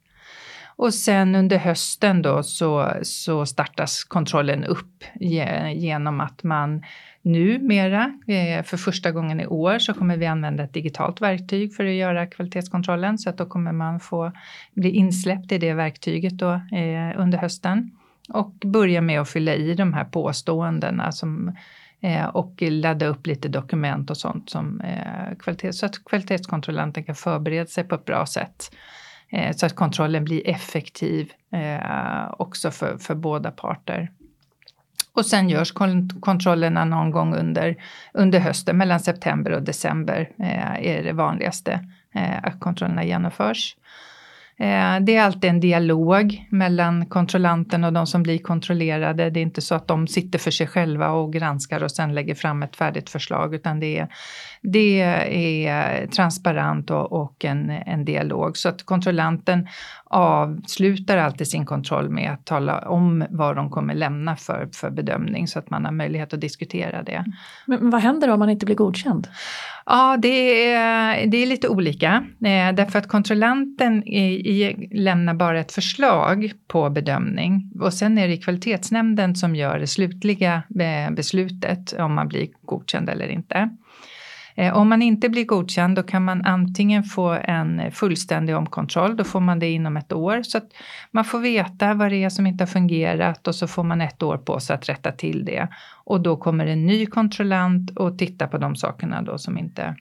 Och 0.81 0.95
sen 0.95 1.35
under 1.35 1.59
hösten 1.59 2.23
då 2.23 2.43
så, 2.43 2.93
så 3.03 3.47
startas 3.47 4.05
kontrollen 4.05 4.65
upp 4.65 5.05
genom 5.75 6.21
att 6.21 6.43
man 6.43 6.83
Numera, 7.23 8.19
eh, 8.27 8.65
för 8.65 8.77
första 8.77 9.11
gången 9.11 9.41
i 9.41 9.47
år, 9.47 9.79
så 9.79 9.95
kommer 9.95 10.17
vi 10.17 10.27
använda 10.27 10.65
ett 10.65 10.73
digitalt 10.73 11.21
verktyg 11.21 11.75
för 11.75 11.85
att 11.85 11.95
göra 11.95 12.27
kvalitetskontrollen 12.27 13.19
så 13.19 13.31
att 13.31 13.39
då 13.39 13.47
kommer 13.47 13.73
man 13.73 14.01
få 14.01 14.33
bli 14.75 14.91
insläppt 14.91 15.53
i 15.53 15.59
det 15.59 15.75
verktyget 15.75 16.39
då 16.39 16.51
eh, 16.53 17.21
under 17.21 17.39
hösten 17.39 17.91
och 18.29 18.53
börja 18.65 19.01
med 19.01 19.21
att 19.21 19.31
fylla 19.31 19.55
i 19.55 19.75
de 19.75 19.95
här 19.95 20.05
påståendena 20.05 21.13
som 21.13 21.57
eh, 22.01 22.27
och 22.27 22.63
ladda 22.63 23.07
upp 23.07 23.27
lite 23.27 23.49
dokument 23.49 24.11
och 24.11 24.17
sånt 24.17 24.51
som 24.51 24.81
eh, 24.81 25.37
kvalitet, 25.39 25.73
så 25.73 25.87
att 25.87 26.05
kvalitetskontrollanten 26.05 27.05
kan 27.05 27.15
förbereda 27.15 27.67
sig 27.67 27.85
på 27.85 27.95
ett 27.95 28.05
bra 28.05 28.27
sätt. 28.27 28.71
Eh, 29.31 29.57
så 29.57 29.67
att 29.67 29.75
kontrollen 29.75 30.25
blir 30.25 30.49
effektiv 30.49 31.33
eh, 31.53 32.35
också 32.39 32.71
för, 32.71 32.99
för 32.99 33.15
båda 33.15 33.51
parter. 33.51 34.11
Och 35.13 35.27
sen 35.27 35.49
görs 35.49 35.73
kontrollerna 36.21 36.85
någon 36.85 37.11
gång 37.11 37.35
under, 37.35 37.77
under 38.13 38.39
hösten, 38.39 38.77
mellan 38.77 39.01
september 39.01 39.53
och 39.53 39.63
december 39.63 40.31
eh, 40.39 40.87
är 40.87 41.03
det 41.03 41.13
vanligaste 41.13 41.87
eh, 42.15 42.39
att 42.43 42.61
kontrollerna 42.61 43.05
genomförs. 43.05 43.77
Eh, 44.61 45.01
det 45.01 45.17
är 45.17 45.23
alltid 45.23 45.51
en 45.51 45.61
dialog 45.61 46.47
mellan 46.51 47.07
kontrollanten 47.07 47.85
och 47.85 47.93
de 47.93 48.07
som 48.07 48.23
blir 48.23 48.39
kontrollerade. 48.39 49.31
Det 49.31 49.41
är 49.41 49.43
inte 49.43 49.61
så 49.61 49.75
att 49.75 49.89
de 49.89 50.07
sitter 50.07 50.39
för 50.39 50.51
sig 50.51 50.67
själva 50.67 51.11
och 51.11 51.33
granskar 51.33 51.83
och 51.83 51.91
sen 51.91 52.15
lägger 52.15 52.35
fram 52.35 52.63
ett 52.63 52.77
färdigt 52.77 53.11
förslag 53.11 53.55
utan 53.55 53.81
det 53.81 53.99
är, 53.99 54.09
det 54.63 55.01
är 55.01 56.07
transparent 56.07 56.91
och, 56.91 57.13
och 57.13 57.45
en, 57.45 57.71
en 57.71 58.05
dialog. 58.05 58.57
Så 58.57 58.69
att 58.69 58.83
kontrollanten 58.83 59.69
avslutar 60.05 61.17
alltid 61.17 61.49
sin 61.49 61.67
kontroll 61.67 62.09
med 62.09 62.33
att 62.33 62.47
tala 62.47 62.79
om 62.79 63.25
vad 63.31 63.57
de 63.57 63.71
kommer 63.71 63.95
lämna 63.95 64.37
för, 64.37 64.69
för 64.73 64.91
bedömning 64.91 65.49
så 65.49 65.59
att 65.59 65.71
man 65.71 65.85
har 65.85 65.93
möjlighet 65.93 66.35
att 66.35 66.41
diskutera 66.41 67.03
det. 67.03 67.25
Men 67.67 67.91
vad 67.91 68.01
händer 68.01 68.31
om 68.31 68.39
man 68.39 68.51
inte 68.51 68.67
blir 68.67 68.77
godkänd? 68.77 69.29
Ja, 69.87 70.17
det 70.17 70.73
är, 70.73 71.27
det 71.27 71.37
är 71.37 71.47
lite 71.47 71.69
olika. 71.69 72.25
Eh, 72.45 72.75
därför 72.75 72.99
att 72.99 73.09
kontrollanten 73.09 74.05
i, 74.05 74.25
i, 74.25 74.89
lämnar 74.93 75.35
bara 75.35 75.61
ett 75.61 75.73
förslag 75.73 76.53
på 76.69 76.91
bedömning 76.91 77.73
och 77.81 77.95
sen 77.95 78.19
är 78.19 78.29
det 78.29 78.37
kvalitetsnämnden 78.37 79.37
som 79.37 79.57
gör 79.57 79.79
det 79.79 79.87
slutliga 79.87 80.63
eh, 80.81 81.15
beslutet 81.15 81.93
om 81.93 82.15
man 82.15 82.29
blir 82.29 82.49
godkänd 82.63 83.09
eller 83.09 83.29
inte. 83.29 83.71
Eh, 84.55 84.77
om 84.77 84.89
man 84.89 85.03
inte 85.03 85.29
blir 85.29 85.45
godkänd 85.45 85.97
då 85.97 86.03
kan 86.03 86.25
man 86.25 86.45
antingen 86.45 87.05
få 87.05 87.29
en 87.29 87.93
fullständig 87.93 88.57
omkontroll, 88.57 89.17
då 89.17 89.25
får 89.25 89.41
man 89.41 89.59
det 89.59 89.71
inom 89.71 89.97
ett 89.97 90.13
år. 90.13 90.43
Så 90.43 90.59
att 90.59 90.69
man 91.11 91.25
får 91.25 91.41
veta 91.41 91.95
vad 91.95 92.11
det 92.11 92.25
är 92.25 92.31
som 92.31 92.47
inte 92.47 92.63
har 92.63 92.69
fungerat 92.69 93.49
och 93.49 93.55
så 93.55 93.67
får 93.67 93.85
man 93.85 94.01
ett 94.01 94.23
år 94.23 94.39
på 94.39 94.61
sig 94.61 94.75
att 94.75 94.89
rätta 94.89 95.13
till 95.13 95.45
det. 95.45 95.69
Och 96.05 96.21
då 96.21 96.37
kommer 96.37 96.67
en 96.67 96.87
ny 96.87 97.07
kontrollant 97.07 97.91
och 97.91 98.19
titta 98.19 98.49
på 98.49 98.59
de 98.59 98.77
sakerna 98.77 99.23
då 99.23 99.39
som 99.39 99.59
inte 99.59 99.97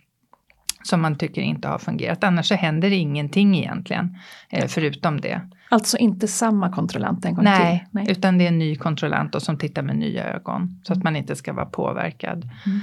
som 0.84 1.02
man 1.02 1.18
tycker 1.18 1.42
inte 1.42 1.68
har 1.68 1.80
fungerat. 1.80 2.24
Annars 2.24 2.48
så 2.48 2.56
händer 2.56 2.92
ingenting 2.92 3.58
egentligen, 3.58 4.18
eh, 4.50 4.68
förutom 4.68 5.22
det. 5.22 5.42
Alltså 5.70 5.98
inte 5.98 6.28
samma 6.28 6.72
kontrollant 6.72 7.26
en 7.26 7.36
gång 7.36 7.44
Nej, 7.44 7.80
till? 7.80 7.88
Nej, 7.92 8.12
utan 8.12 8.38
det 8.38 8.44
är 8.44 8.48
en 8.48 8.60
ny 8.60 8.76
kontrollant 8.76 9.36
och 9.36 9.42
som 9.42 9.58
tittar 9.58 9.82
med 9.82 9.98
nya 9.98 10.24
ögon. 10.24 10.82
Så 10.84 10.94
att 10.94 11.04
man 11.04 11.16
inte 11.16 11.36
ska 11.36 11.54
vara 11.54 11.66
påverkad. 11.66 12.50
Mm. 12.66 12.80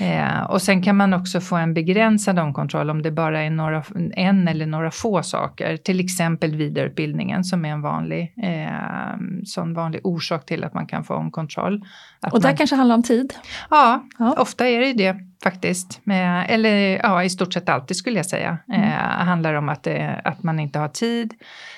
Eh, 0.00 0.42
och 0.42 0.62
sen 0.62 0.82
kan 0.82 0.96
man 0.96 1.14
också 1.14 1.40
få 1.40 1.56
en 1.56 1.74
begränsad 1.74 2.38
omkontroll 2.38 2.90
om 2.90 3.02
det 3.02 3.10
bara 3.10 3.42
är 3.42 3.50
några, 3.50 3.82
en 4.12 4.48
eller 4.48 4.66
några 4.66 4.90
få 4.90 5.22
saker. 5.22 5.76
Till 5.76 6.00
exempel 6.00 6.54
vidareutbildningen 6.56 7.44
som 7.44 7.64
är 7.64 7.68
en 7.68 7.82
vanlig, 7.82 8.34
eh, 8.42 9.16
sån 9.44 9.74
vanlig 9.74 10.00
orsak 10.04 10.46
till 10.46 10.64
att 10.64 10.74
man 10.74 10.86
kan 10.86 11.04
få 11.04 11.14
omkontroll. 11.14 11.84
Att 12.20 12.32
och 12.32 12.40
det 12.40 12.48
man, 12.48 12.56
kanske 12.56 12.76
handlar 12.76 12.96
om 12.96 13.02
tid? 13.02 13.34
Ja, 13.70 14.04
Ja. 14.18 14.34
ofta 14.38 14.68
är 14.68 14.80
det 14.80 14.86
ju 14.86 14.94
det 14.94 15.16
faktiskt. 15.42 16.00
Eller 16.48 17.00
ja, 17.02 17.24
i 17.24 17.30
stort 17.30 17.52
sett 17.52 17.68
alltid 17.68 17.96
skulle 17.96 18.16
jag 18.16 18.26
säga. 18.26 18.58
Mm. 18.68 18.82
Eh, 18.82 19.26
handlar 19.26 19.54
om 19.54 19.68
att, 19.68 19.82
det, 19.82 20.20
att 20.24 20.42
man 20.42 20.60
inte 20.60 20.78
har 20.78 20.88
tid. 20.88 21.34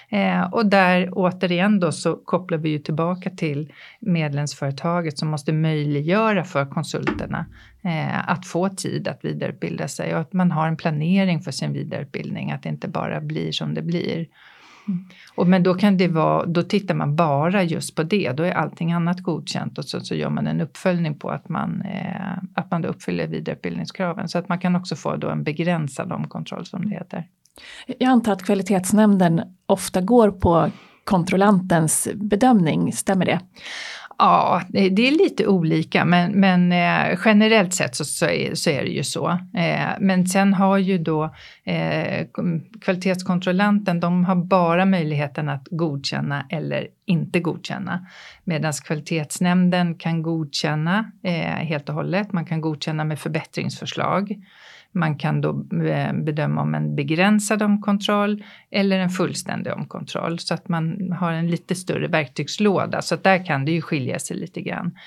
Eh, 0.08 0.40
och 0.52 0.66
där 0.66 1.08
återigen 1.12 1.80
då 1.80 1.92
så 1.92 2.16
kopplar 2.16 2.58
vi 2.58 2.68
ju 2.68 2.78
tillbaka 2.78 3.30
till 3.30 3.72
medlemsföretaget 4.00 5.18
som 5.18 5.28
måste 5.28 5.52
möjliggöra 5.52 6.44
för 6.44 6.66
konsulterna 6.66 7.46
eh, 7.82 8.28
att 8.28 8.46
få 8.46 8.68
tid 8.68 9.08
att 9.08 9.24
vidareutbilda 9.24 9.88
sig 9.88 10.14
och 10.14 10.20
att 10.20 10.32
man 10.32 10.50
har 10.50 10.68
en 10.68 10.76
planering 10.76 11.40
för 11.40 11.50
sin 11.50 11.72
vidareutbildning, 11.72 12.52
att 12.52 12.62
det 12.62 12.68
inte 12.68 12.88
bara 12.88 13.20
blir 13.20 13.52
som 13.52 13.74
det 13.74 13.82
blir. 13.82 14.26
Mm. 14.90 15.04
Och 15.34 15.46
men 15.48 15.62
då 15.62 15.74
kan 15.74 15.96
det 15.96 16.08
vara, 16.08 16.46
då 16.46 16.62
tittar 16.62 16.94
man 16.94 17.16
bara 17.16 17.62
just 17.62 17.94
på 17.94 18.02
det, 18.02 18.32
då 18.32 18.42
är 18.42 18.52
allting 18.52 18.92
annat 18.92 19.20
godkänt 19.20 19.78
och 19.78 19.84
så, 19.84 20.00
så 20.00 20.14
gör 20.14 20.30
man 20.30 20.46
en 20.46 20.60
uppföljning 20.60 21.18
på 21.18 21.30
att 21.30 21.48
man, 21.48 21.82
eh, 21.82 22.38
att 22.54 22.70
man 22.70 22.82
då 22.82 22.88
uppfyller 22.88 23.26
vidareutbildningskraven. 23.26 24.28
Så 24.28 24.38
att 24.38 24.48
man 24.48 24.58
kan 24.58 24.76
också 24.76 24.96
få 24.96 25.16
då 25.16 25.28
en 25.30 25.42
begränsad 25.42 26.12
omkontroll 26.12 26.66
som 26.66 26.88
det 26.88 26.94
heter. 26.94 27.24
Jag 27.86 28.10
antar 28.10 28.32
att 28.32 28.42
kvalitetsnämnden 28.42 29.42
ofta 29.66 30.00
går 30.00 30.30
på 30.30 30.70
kontrollantens 31.04 32.08
bedömning, 32.14 32.92
stämmer 32.92 33.26
det? 33.26 33.40
Ja, 34.22 34.62
det 34.68 35.08
är 35.08 35.10
lite 35.10 35.46
olika 35.46 36.04
men, 36.04 36.32
men 36.32 36.72
eh, 36.72 37.18
generellt 37.24 37.74
sett 37.74 37.96
så, 37.96 38.04
så, 38.04 38.26
är, 38.26 38.54
så 38.54 38.70
är 38.70 38.82
det 38.82 38.90
ju 38.90 39.04
så. 39.04 39.28
Eh, 39.54 39.88
men 40.00 40.26
sen 40.26 40.54
har 40.54 40.78
ju 40.78 40.98
då 40.98 41.34
eh, 41.64 42.26
kvalitetskontrollanten, 42.80 44.00
de 44.00 44.24
har 44.24 44.34
bara 44.34 44.84
möjligheten 44.84 45.48
att 45.48 45.68
godkänna 45.70 46.46
eller 46.50 46.86
inte 47.04 47.40
godkänna. 47.40 48.06
Medan 48.44 48.72
kvalitetsnämnden 48.72 49.94
kan 49.94 50.22
godkänna 50.22 51.10
eh, 51.22 51.32
helt 51.42 51.88
och 51.88 51.94
hållet, 51.94 52.32
man 52.32 52.46
kan 52.46 52.60
godkänna 52.60 53.04
med 53.04 53.18
förbättringsförslag. 53.18 54.36
Man 54.92 55.18
kan 55.18 55.40
då 55.40 55.66
eh, 55.84 56.12
bedöma 56.12 56.62
om 56.62 56.74
en 56.74 56.94
begränsad 56.96 57.62
omkontroll 57.62 58.44
eller 58.70 58.98
en 58.98 59.10
fullständig 59.10 59.72
omkontroll 59.72 60.38
så 60.38 60.54
att 60.54 60.68
man 60.68 61.12
har 61.12 61.32
en 61.32 61.50
lite 61.50 61.74
större 61.74 62.06
verktygslåda. 62.06 63.02
Så 63.02 63.14
att 63.14 63.24
där 63.24 63.46
kan 63.46 63.64
det 63.64 63.72
ju 63.72 63.82
skilja 63.82 64.18
sig 64.18 64.36
lite 64.36 64.60
grann. 64.60 64.98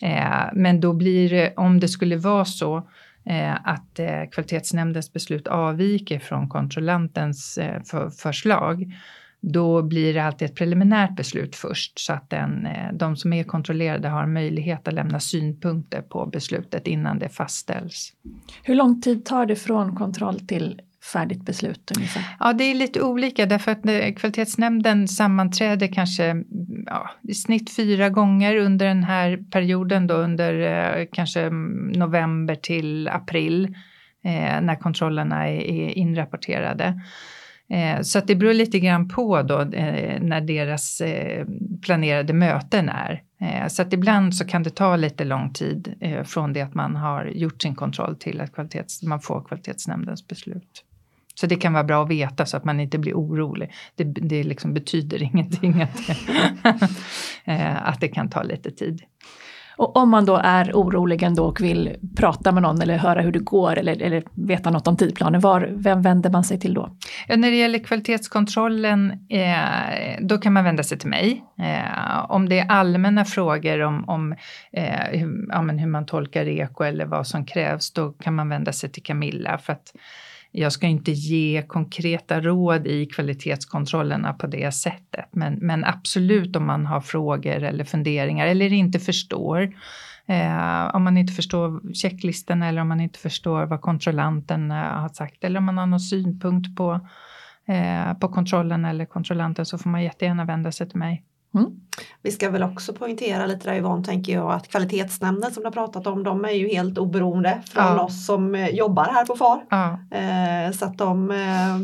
Eh, 0.00 0.48
men 0.52 0.80
då 0.80 0.92
blir 0.92 1.30
det, 1.30 1.52
om 1.56 1.80
det 1.80 1.88
skulle 1.88 2.16
vara 2.16 2.44
så 2.44 2.76
eh, 3.24 3.54
att 3.64 3.98
eh, 3.98 4.22
kvalitetsnämndens 4.32 5.12
beslut 5.12 5.46
avviker 5.46 6.18
från 6.18 6.48
kontrollantens 6.48 7.58
för, 7.90 8.10
förslag 8.10 8.92
då 9.40 9.82
blir 9.82 10.14
det 10.14 10.24
alltid 10.24 10.50
ett 10.50 10.54
preliminärt 10.54 11.16
beslut 11.16 11.56
först 11.56 11.98
så 11.98 12.12
att 12.12 12.30
den, 12.30 12.66
eh, 12.66 12.92
de 12.92 13.16
som 13.16 13.32
är 13.32 13.44
kontrollerade 13.44 14.08
har 14.08 14.26
möjlighet 14.26 14.88
att 14.88 14.94
lämna 14.94 15.20
synpunkter 15.20 16.02
på 16.02 16.26
beslutet 16.26 16.86
innan 16.86 17.18
det 17.18 17.28
fastställs. 17.28 18.12
Hur 18.62 18.74
lång 18.74 19.00
tid 19.00 19.24
tar 19.24 19.46
det 19.46 19.56
från 19.56 19.96
kontroll 19.96 20.40
till 20.40 20.80
färdigt 21.12 21.44
beslut 21.44 21.92
ungefär? 21.96 22.22
Ja, 22.40 22.52
det 22.52 22.64
är 22.64 22.74
lite 22.74 23.02
olika 23.02 23.46
därför 23.46 23.72
att 23.72 23.86
eh, 23.86 24.14
kvalitetsnämnden 24.14 25.08
sammanträder 25.08 25.86
kanske 25.86 26.44
ja, 26.86 27.10
i 27.22 27.34
snitt 27.34 27.76
fyra 27.76 28.08
gånger 28.08 28.56
under 28.56 28.86
den 28.86 29.04
här 29.04 29.38
perioden 29.50 30.06
då 30.06 30.14
under 30.14 30.60
eh, 30.60 31.06
kanske 31.12 31.50
november 31.94 32.54
till 32.54 33.08
april 33.08 33.64
eh, 34.24 34.60
när 34.60 34.80
kontrollerna 34.80 35.48
är, 35.48 35.60
är 35.60 35.98
inrapporterade. 35.98 37.00
Eh, 37.70 38.00
så 38.02 38.18
att 38.18 38.26
det 38.26 38.36
beror 38.36 38.52
lite 38.52 38.78
grann 38.80 39.08
på 39.08 39.42
då 39.42 39.60
eh, 39.60 40.20
när 40.22 40.40
deras 40.40 41.00
eh, 41.00 41.46
planerade 41.82 42.32
möten 42.32 42.88
är. 42.88 43.22
Så 43.68 43.82
att 43.82 43.92
ibland 43.92 44.34
så 44.34 44.44
kan 44.44 44.62
det 44.62 44.70
ta 44.70 44.96
lite 44.96 45.24
lång 45.24 45.52
tid 45.52 45.94
från 46.24 46.52
det 46.52 46.60
att 46.60 46.74
man 46.74 46.96
har 46.96 47.24
gjort 47.24 47.62
sin 47.62 47.74
kontroll 47.74 48.16
till 48.16 48.40
att 48.40 48.54
kvalitets, 48.54 49.02
man 49.02 49.20
får 49.20 49.44
kvalitetsnämndens 49.44 50.28
beslut. 50.28 50.84
Så 51.34 51.46
det 51.46 51.56
kan 51.56 51.72
vara 51.72 51.84
bra 51.84 52.02
att 52.02 52.10
veta 52.10 52.46
så 52.46 52.56
att 52.56 52.64
man 52.64 52.80
inte 52.80 52.98
blir 52.98 53.14
orolig. 53.14 53.72
Det, 53.94 54.04
det 54.04 54.42
liksom 54.42 54.74
betyder 54.74 55.22
ingenting 55.34 55.82
att 55.82 56.06
det, 56.06 56.16
att 57.84 58.00
det 58.00 58.08
kan 58.08 58.30
ta 58.30 58.42
lite 58.42 58.70
tid. 58.70 59.02
Och 59.80 59.96
om 59.96 60.10
man 60.10 60.24
då 60.24 60.36
är 60.36 60.72
orolig 60.72 61.22
ändå 61.22 61.44
och 61.44 61.60
vill 61.60 61.96
prata 62.16 62.52
med 62.52 62.62
någon 62.62 62.82
eller 62.82 62.96
höra 62.96 63.20
hur 63.20 63.32
det 63.32 63.38
går 63.38 63.78
eller, 63.78 64.02
eller 64.02 64.22
veta 64.34 64.70
något 64.70 64.88
om 64.88 64.96
tidplanen, 64.96 65.40
var, 65.40 65.68
vem 65.72 66.02
vänder 66.02 66.30
man 66.30 66.44
sig 66.44 66.60
till 66.60 66.74
då? 66.74 66.96
Ja, 67.28 67.36
när 67.36 67.50
det 67.50 67.56
gäller 67.56 67.78
kvalitetskontrollen, 67.78 69.12
eh, 69.28 70.20
då 70.20 70.38
kan 70.38 70.52
man 70.52 70.64
vända 70.64 70.82
sig 70.82 70.98
till 70.98 71.08
mig. 71.08 71.44
Eh, 71.58 72.30
om 72.30 72.48
det 72.48 72.58
är 72.58 72.66
allmänna 72.68 73.24
frågor 73.24 73.80
om, 73.80 74.08
om 74.08 74.32
eh, 74.72 75.18
hur, 75.18 75.46
ja, 75.48 75.62
men 75.62 75.78
hur 75.78 75.88
man 75.88 76.06
tolkar 76.06 76.48
eko 76.48 76.84
eller 76.84 77.04
vad 77.04 77.26
som 77.26 77.44
krävs, 77.46 77.92
då 77.92 78.12
kan 78.12 78.34
man 78.34 78.48
vända 78.48 78.72
sig 78.72 78.90
till 78.90 79.02
Camilla. 79.02 79.58
För 79.58 79.72
att 79.72 79.92
jag 80.52 80.72
ska 80.72 80.86
inte 80.86 81.12
ge 81.12 81.62
konkreta 81.62 82.40
råd 82.40 82.86
i 82.86 83.06
kvalitetskontrollerna 83.06 84.32
på 84.32 84.46
det 84.46 84.74
sättet. 84.74 85.28
Men, 85.30 85.54
men 85.54 85.84
absolut 85.84 86.56
om 86.56 86.66
man 86.66 86.86
har 86.86 87.00
frågor 87.00 87.62
eller 87.62 87.84
funderingar 87.84 88.46
eller 88.46 88.72
inte 88.72 88.98
förstår. 88.98 89.74
Eh, 90.26 90.94
om 90.94 91.04
man 91.04 91.16
inte 91.16 91.32
förstår 91.32 91.94
checklistan 91.94 92.62
eller 92.62 92.80
om 92.80 92.88
man 92.88 93.00
inte 93.00 93.18
förstår 93.18 93.66
vad 93.66 93.80
kontrollanten 93.80 94.70
eh, 94.70 94.76
har 94.76 95.08
sagt 95.08 95.44
eller 95.44 95.58
om 95.58 95.64
man 95.64 95.78
har 95.78 95.86
någon 95.86 96.00
synpunkt 96.00 96.76
på, 96.76 97.00
eh, 97.66 98.14
på 98.14 98.28
kontrollen 98.28 98.84
eller 98.84 99.04
kontrollanten 99.04 99.66
så 99.66 99.78
får 99.78 99.90
man 99.90 100.02
jättegärna 100.02 100.44
vända 100.44 100.72
sig 100.72 100.88
till 100.88 100.98
mig. 100.98 101.24
Mm. 101.54 101.70
Vi 102.22 102.30
ska 102.30 102.50
väl 102.50 102.62
också 102.62 102.92
poängtera 102.92 103.46
lite 103.46 103.70
där 103.70 103.76
Yvonne 103.76 104.04
tänker 104.04 104.32
jag 104.32 104.52
att 104.52 104.68
kvalitetsnämnden 104.68 105.50
som 105.52 105.62
du 105.62 105.66
har 105.66 105.72
pratat 105.72 106.06
om 106.06 106.22
de 106.22 106.44
är 106.44 106.50
ju 106.50 106.68
helt 106.68 106.98
oberoende 106.98 107.60
från 107.66 107.84
Ja. 107.84 108.00
oss 108.04 108.26
som 108.26 108.54
eh, 108.54 108.68
jobbar 108.68 109.04
här 109.04 109.24
på 109.24 109.36
FAR. 109.36 109.60
Ja. 109.70 109.98
Eh, 110.18 110.72
så 110.72 110.84
att 110.84 110.98
de 110.98 111.30
eh, 111.30 111.76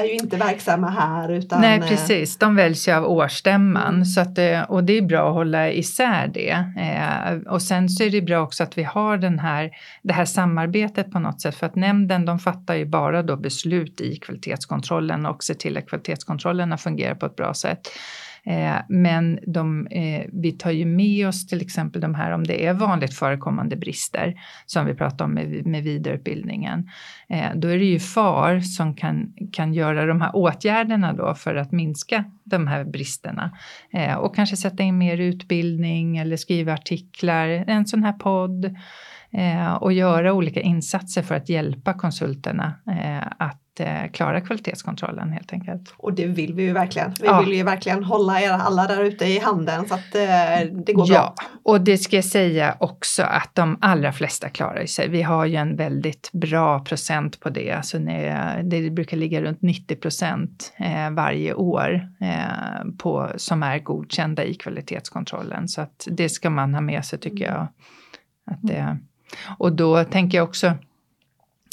är 0.00 0.04
ju 0.04 0.12
inte 0.12 0.36
verksamma 0.36 0.90
här 0.90 1.28
utan 1.32 1.60
Nej 1.60 1.78
eh, 1.78 1.88
precis, 1.88 2.36
de 2.36 2.56
väljs 2.56 2.88
ju 2.88 2.92
av 2.92 3.04
årsstämman 3.04 3.94
Mm. 3.94 4.04
så 4.04 4.20
att, 4.20 4.38
eh, 4.38 4.60
och 4.60 4.84
det 4.84 4.92
är 4.98 5.02
bra 5.02 5.28
att 5.28 5.34
hålla 5.34 5.70
isär 5.70 6.30
det. 6.34 6.50
Eh, 6.78 7.52
och 7.52 7.62
sen 7.62 7.88
så 7.88 8.04
är 8.04 8.10
det 8.10 8.22
bra 8.22 8.40
också 8.40 8.62
att 8.62 8.78
vi 8.78 8.82
har 8.82 9.16
den 9.16 9.38
här, 9.38 9.70
det 10.02 10.12
här 10.12 10.24
samarbetet 10.24 11.10
på 11.12 11.18
något 11.18 11.40
sätt 11.40 11.54
för 11.54 11.66
att 11.66 11.74
nämnden 11.74 12.24
de 12.26 12.38
fattar 12.38 12.74
ju 12.74 12.84
bara 12.86 13.22
då 13.22 13.36
beslut 13.36 14.00
i 14.00 14.16
kvalitetskontrollen 14.16 15.26
och 15.26 15.44
ser 15.44 15.54
till 15.54 15.76
att 15.76 15.88
kvalitetskontrollerna 15.88 16.76
fungerar 16.78 17.14
på 17.14 17.26
ett 17.26 17.36
bra 17.36 17.54
sätt. 17.54 17.80
Eh, 18.48 18.76
men 18.88 19.38
de, 19.46 19.86
eh, 19.86 20.26
vi 20.32 20.52
tar 20.52 20.70
ju 20.70 20.84
med 20.84 21.28
oss 21.28 21.46
till 21.46 21.62
exempel 21.62 22.00
de 22.00 22.14
här 22.14 22.30
om 22.30 22.44
det 22.44 22.66
är 22.66 22.74
vanligt 22.74 23.14
förekommande 23.14 23.76
brister 23.76 24.34
som 24.66 24.86
vi 24.86 24.94
pratar 24.94 25.24
om 25.24 25.30
med, 25.34 25.66
med 25.66 25.82
vidareutbildningen. 25.82 26.90
Eh, 27.28 27.46
då 27.54 27.68
är 27.68 27.78
det 27.78 27.84
ju 27.84 27.98
FAR 27.98 28.60
som 28.60 28.94
kan, 28.94 29.32
kan 29.52 29.74
göra 29.74 30.06
de 30.06 30.20
här 30.20 30.36
åtgärderna 30.36 31.12
då 31.12 31.34
för 31.34 31.54
att 31.54 31.72
minska 31.72 32.24
de 32.44 32.66
här 32.66 32.84
bristerna. 32.84 33.56
Eh, 33.92 34.14
och 34.14 34.34
kanske 34.34 34.56
sätta 34.56 34.82
in 34.82 34.98
mer 34.98 35.18
utbildning 35.18 36.16
eller 36.16 36.36
skriva 36.36 36.72
artiklar, 36.72 37.48
en 37.48 37.86
sån 37.86 38.04
här 38.04 38.12
podd. 38.12 38.76
Eh, 39.32 39.74
och 39.74 39.92
göra 39.92 40.32
olika 40.32 40.60
insatser 40.60 41.22
för 41.22 41.34
att 41.34 41.48
hjälpa 41.48 41.94
konsulterna 41.94 42.72
eh, 42.90 43.26
att 43.38 43.80
eh, 43.80 44.10
klara 44.12 44.40
kvalitetskontrollen 44.40 45.32
helt 45.32 45.52
enkelt. 45.52 45.94
Och 45.96 46.12
det 46.14 46.26
vill 46.26 46.54
vi 46.54 46.62
ju 46.62 46.72
verkligen. 46.72 47.10
Vi 47.20 47.26
Ja. 47.26 47.40
vill 47.40 47.52
ju 47.54 47.62
verkligen 47.62 48.04
hålla 48.04 48.40
er 48.40 48.50
alla 48.50 48.86
där 48.86 49.04
ute 49.04 49.24
i 49.26 49.38
handen 49.38 49.88
så 49.88 49.94
att 49.94 50.14
eh, 50.14 50.74
det 50.86 50.92
går 50.92 51.06
Ja, 51.08 51.14
bra. 51.14 51.34
och 51.64 51.80
det 51.80 51.98
ska 51.98 52.16
jag 52.16 52.24
säga 52.24 52.76
också 52.80 53.22
att 53.22 53.50
de 53.54 53.78
allra 53.80 54.12
flesta 54.12 54.48
klarar 54.48 54.86
sig. 54.86 55.08
Vi 55.08 55.22
har 55.22 55.44
ju 55.46 55.56
en 55.56 55.76
väldigt 55.76 56.30
bra 56.32 56.80
procent 56.80 57.40
på 57.40 57.50
det. 57.50 57.72
Alltså 57.72 57.98
det 58.64 58.90
brukar 58.90 59.16
ligga 59.16 59.42
runt 59.42 59.62
90 59.62 59.96
procent 59.96 60.72
eh, 60.76 61.10
varje 61.10 61.54
år 61.54 62.08
på, 62.98 63.30
som 63.36 63.62
är 63.62 63.78
godkända 63.78 64.44
i 64.44 64.54
kvalitetskontrollen. 64.54 65.68
Så 65.68 65.80
att 65.80 66.08
det 66.10 66.28
ska 66.28 66.50
man 66.50 66.74
ha 66.74 66.80
med 66.80 67.04
sig 67.04 67.18
tycker 67.18 67.44
jag. 67.44 67.68
Att 68.50 68.58
det, 68.62 68.98
och 69.58 69.72
då 69.72 70.04
tänker 70.04 70.38
jag 70.38 70.48
också, 70.48 70.74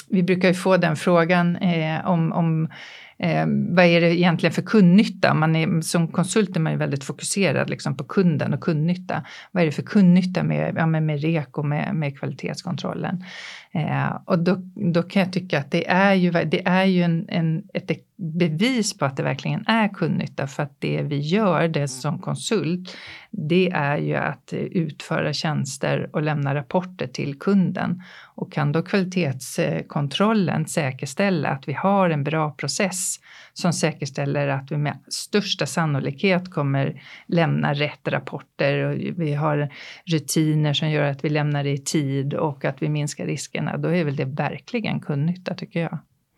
vi 0.10 0.24
brukar 0.24 0.48
ju 0.48 0.54
få 0.54 0.78
den 0.78 0.96
frågan 0.96 1.56
eh, 1.56 2.06
om, 2.06 2.32
om 2.32 2.70
Eh, 3.18 3.46
vad 3.48 3.86
är 3.86 4.02
det 4.02 4.16
egentligen 4.16 4.54
för 4.54 4.62
kundnytta? 4.62 5.34
Man 5.34 5.56
är, 5.56 5.82
som 5.82 6.08
konsult 6.08 6.56
är 6.56 6.60
man 6.60 6.72
ju 6.72 6.78
väldigt 6.78 7.04
fokuserad 7.04 7.70
liksom, 7.70 7.98
på 7.98 8.04
kunden 8.04 8.54
och 8.54 8.62
kundnytta. 8.62 9.26
Vad 9.52 9.64
är 9.64 9.66
det 9.66 9.72
för 9.72 9.84
kundnytta 9.84 10.44
med, 10.44 10.76
ja, 10.78 10.86
med, 10.86 11.04
med 11.04 11.22
REK 11.22 11.58
och 11.58 11.66
med, 11.66 11.96
med 11.96 12.20
kvalitetskontrollen? 12.20 13.24
Eh, 13.72 14.18
och 14.26 14.40
då, 14.40 14.56
då 14.94 15.04
kan 15.04 15.22
jag 15.22 15.34
tycka 15.34 15.60
att 15.60 15.72
det 15.72 15.88
är 15.88 16.14
ju, 16.14 16.32
det 16.32 16.68
är 16.68 16.86
ju 16.86 17.04
en, 17.04 17.26
en, 17.30 17.64
ett 17.74 17.92
bevis 18.16 18.98
på 18.98 19.06
att 19.06 19.18
det 19.18 19.24
verkligen 19.24 19.68
är 19.68 19.88
kundnytta 19.88 20.48
för 20.48 20.64
att 20.64 20.76
det 20.80 21.02
vi 21.02 21.18
gör 21.18 21.68
det 21.68 21.88
som 21.88 22.20
konsult, 22.20 22.98
det 23.32 23.70
är 23.70 23.98
ju 23.98 24.16
att 24.16 24.54
utföra 24.54 25.34
tjänster 25.34 26.10
och 26.12 26.22
lämna 26.22 26.56
rapporter 26.56 27.08
till 27.08 27.40
kunden. 27.40 28.02
Och 28.36 28.52
kan 28.52 28.72
då 28.72 28.82
kvalitetskontrollen 28.82 30.66
säkerställa 30.66 31.50
att 31.50 31.68
vi 31.68 31.74
har 31.74 32.10
en 32.10 32.24
bra 32.24 32.52
process 32.52 33.20
som 33.54 33.74
säkerställer 33.74 34.48
att 34.48 34.72
vi 34.72 34.78
med 34.78 34.98
största 35.08 35.66
sannolikhet 35.66 36.52
kommer 36.52 37.02
lämna 37.28 37.74
rätt 37.74 38.08
rapporter 38.08 38.84
och 38.84 39.20
vi 39.20 39.34
har 39.34 39.70
rutiner 40.06 40.74
som 40.74 40.90
gör 40.90 41.12
att 41.12 41.24
vi 41.24 41.30
lämnar 41.30 41.64
det 41.64 41.72
i 41.72 41.78
tid 41.78 42.34
och 42.34 42.66
att 42.66 42.82
vi 42.82 42.90
minskar 42.90 43.26
riskerna, 43.26 43.78
då 43.78 43.90
är 43.90 44.04
väl 44.04 44.16
det 44.16 44.26
verkligen 44.26 45.00
kundnytta 45.00 45.54
tycker 45.54 45.80
jag. 45.80 45.98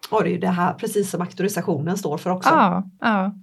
Och 0.10 0.24
det 0.24 0.30
är 0.30 0.32
ju 0.32 0.40
det 0.40 0.48
här 0.48 0.74
precis 0.74 1.10
som 1.10 1.22
auktorisationen 1.22 1.98
står 1.98 2.18
för 2.18 2.30
också. 2.30 2.50
Ja, 2.50 2.84
ja. 3.02 3.34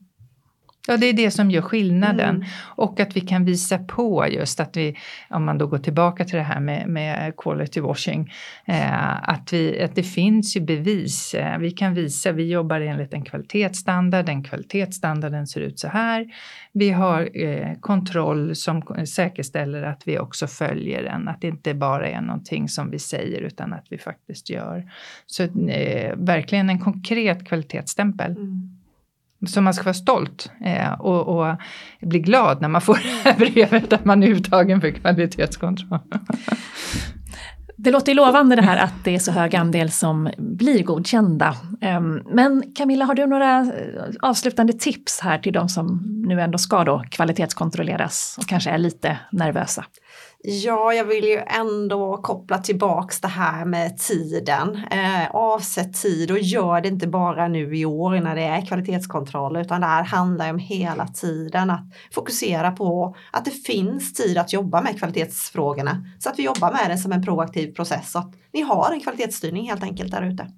Ja, 0.86 0.96
det 0.96 1.06
är 1.06 1.12
det 1.12 1.30
som 1.30 1.50
gör 1.50 1.62
skillnaden. 1.62 2.36
Mm. 2.36 2.48
Och 2.76 3.00
att 3.00 3.16
vi 3.16 3.20
kan 3.20 3.44
visa 3.44 3.78
på 3.78 4.26
just 4.28 4.60
att 4.60 4.76
vi, 4.76 4.96
om 5.30 5.44
man 5.44 5.58
då 5.58 5.66
går 5.66 5.78
tillbaka 5.78 6.24
till 6.24 6.36
det 6.36 6.42
här 6.42 6.60
med, 6.60 6.88
med 6.88 7.36
quality 7.36 7.80
washing, 7.80 8.32
eh, 8.64 9.28
att, 9.28 9.52
vi, 9.52 9.82
att 9.82 9.94
det 9.94 10.02
finns 10.02 10.56
ju 10.56 10.60
bevis. 10.60 11.34
Eh, 11.34 11.58
vi 11.58 11.70
kan 11.70 11.94
visa, 11.94 12.32
vi 12.32 12.50
jobbar 12.50 12.80
enligt 12.80 13.14
en 13.14 13.24
kvalitetsstandard, 13.24 14.26
den 14.26 14.44
kvalitetsstandarden 14.44 15.46
ser 15.46 15.60
ut 15.60 15.78
så 15.78 15.88
här. 15.88 16.26
Vi 16.72 16.90
har 16.90 17.44
eh, 17.44 17.74
kontroll 17.80 18.56
som 18.56 18.82
säkerställer 19.06 19.82
att 19.82 20.02
vi 20.06 20.18
också 20.18 20.46
följer 20.46 21.02
den, 21.02 21.28
att 21.28 21.40
det 21.40 21.48
inte 21.48 21.74
bara 21.74 22.08
är 22.08 22.20
någonting 22.20 22.68
som 22.68 22.90
vi 22.90 22.98
säger 22.98 23.40
utan 23.40 23.72
att 23.72 23.86
vi 23.90 23.98
faktiskt 23.98 24.50
gör. 24.50 24.90
Så 25.26 25.42
eh, 25.42 26.14
verkligen 26.16 26.70
en 26.70 26.78
konkret 26.78 27.48
kvalitetsstämpel. 27.48 28.30
Mm. 28.30 28.83
Så 29.46 29.60
man 29.60 29.74
ska 29.74 29.84
vara 29.84 29.94
stolt 29.94 30.50
eh, 30.64 30.92
och, 30.92 31.38
och, 31.38 31.56
bli 32.00 32.18
glad 32.18 32.60
när 32.60 32.68
man 32.68 32.80
får 32.80 32.94
det 33.24 33.30
här 33.30 33.38
brevet 33.38 33.92
att 33.92 34.04
man 34.04 34.22
är 34.22 34.28
uttagen 34.28 34.80
för 34.80 34.90
kvalitetskontroll. 34.90 35.98
Det 37.76 37.90
låter 37.90 38.12
ju 38.12 38.16
lovande 38.16 38.56
det 38.56 38.62
här 38.62 38.76
att 38.76 39.04
det 39.04 39.14
är 39.14 39.18
så 39.18 39.32
hög 39.32 39.56
andel 39.56 39.90
som 39.90 40.30
blir 40.38 40.82
godkända. 40.82 41.56
Ehm, 41.80 42.22
men 42.30 42.62
Camilla, 42.76 43.04
har 43.04 43.14
du 43.14 43.26
några 43.26 43.60
eh, 43.60 43.66
avslutande 44.20 44.72
tips 44.72 45.20
här 45.20 45.38
till 45.38 45.52
de 45.52 45.68
som 45.68 46.02
nu 46.28 46.40
ändå 46.40 46.58
ska 46.58 46.84
då 46.84 47.04
kvalitetskontrolleras 47.10 48.36
och 48.38 48.46
kanske 48.46 48.70
är 48.70 48.78
lite 48.78 49.18
nervösa? 49.32 49.84
Ja, 50.46 50.92
jag 50.94 51.04
vill 51.04 51.24
ju 51.24 51.42
ändå 51.46 52.16
koppla 52.16 52.58
tillbaks 52.58 53.20
det 53.20 53.28
här 53.28 53.64
med 53.64 53.98
tiden. 53.98 54.76
Eh, 54.90 55.30
avsätt 55.30 55.94
tid 56.02 56.30
och 56.30 56.38
gör 56.38 56.80
det 56.80 56.88
inte 56.88 57.06
bara 57.06 57.48
nu 57.48 57.76
i 57.76 57.84
år 57.84 58.20
när 58.20 58.34
det 58.34 58.42
är 58.42 58.66
kvalitetskontroll 58.66 59.56
utan 59.56 59.80
det 59.80 59.86
här 59.86 60.04
handlar 60.04 60.50
om 60.50 60.58
hela 60.58 61.06
tiden 61.06 61.70
att 61.70 61.84
fokusera 62.14 62.70
på 62.70 63.16
att 63.30 63.44
det 63.44 63.50
finns 63.50 64.14
tid 64.14 64.38
att 64.38 64.52
jobba 64.52 64.82
med 64.82 64.98
kvalitetsfrågorna 64.98 66.06
så 66.18 66.28
att 66.28 66.38
vi 66.38 66.42
jobbar 66.42 66.72
med 66.72 66.90
det 66.90 66.98
som 66.98 67.12
en 67.12 67.24
proaktiv 67.24 67.74
process 67.74 68.12
så 68.12 68.18
att 68.18 68.34
ni 68.52 68.60
har 68.60 68.92
en 68.92 69.00
kvalitetsstyrning 69.00 69.68
helt 69.68 69.82
enkelt 69.82 70.10
där 70.10 70.22
ute. 70.22 70.50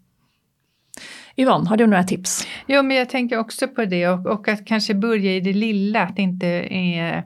Yvonne, 1.39 1.69
har 1.69 1.77
du 1.77 1.87
några 1.87 2.05
tips? 2.05 2.47
Jo, 2.67 2.83
men 2.83 2.97
jag 2.97 3.09
tänker 3.09 3.39
också 3.39 3.69
på 3.69 3.85
det 3.85 4.09
och, 4.09 4.27
och 4.27 4.49
att 4.49 4.67
kanske 4.67 4.95
börja 4.95 5.33
i 5.33 5.41
det 5.41 5.53
lilla, 5.53 6.03
att 6.03 6.19
inte 6.19 6.49
eh, 6.49 7.25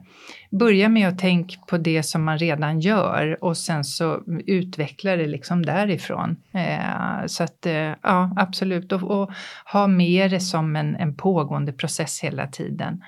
börja 0.51 0.89
med 0.89 1.07
att 1.07 1.19
tänka 1.19 1.59
på 1.67 1.77
det 1.77 2.03
som 2.03 2.23
man 2.23 2.37
redan 2.37 2.79
gör 2.79 3.43
och 3.43 3.57
sen 3.57 3.83
så 3.83 4.23
utveckla 4.45 5.15
det 5.15 5.27
liksom 5.27 5.65
därifrån. 5.65 6.35
Eh, 6.51 7.25
så 7.25 7.43
att 7.43 7.65
eh, 7.65 7.93
ja, 8.01 8.33
absolut, 8.35 8.91
och, 8.91 9.03
och, 9.03 9.31
ha 9.73 9.87
med 9.87 10.31
det 10.31 10.39
som 10.39 10.75
en, 10.75 10.95
en 10.95 11.15
pågående 11.15 11.73
process 11.73 12.19
hela 12.23 12.47
tiden 12.47 13.03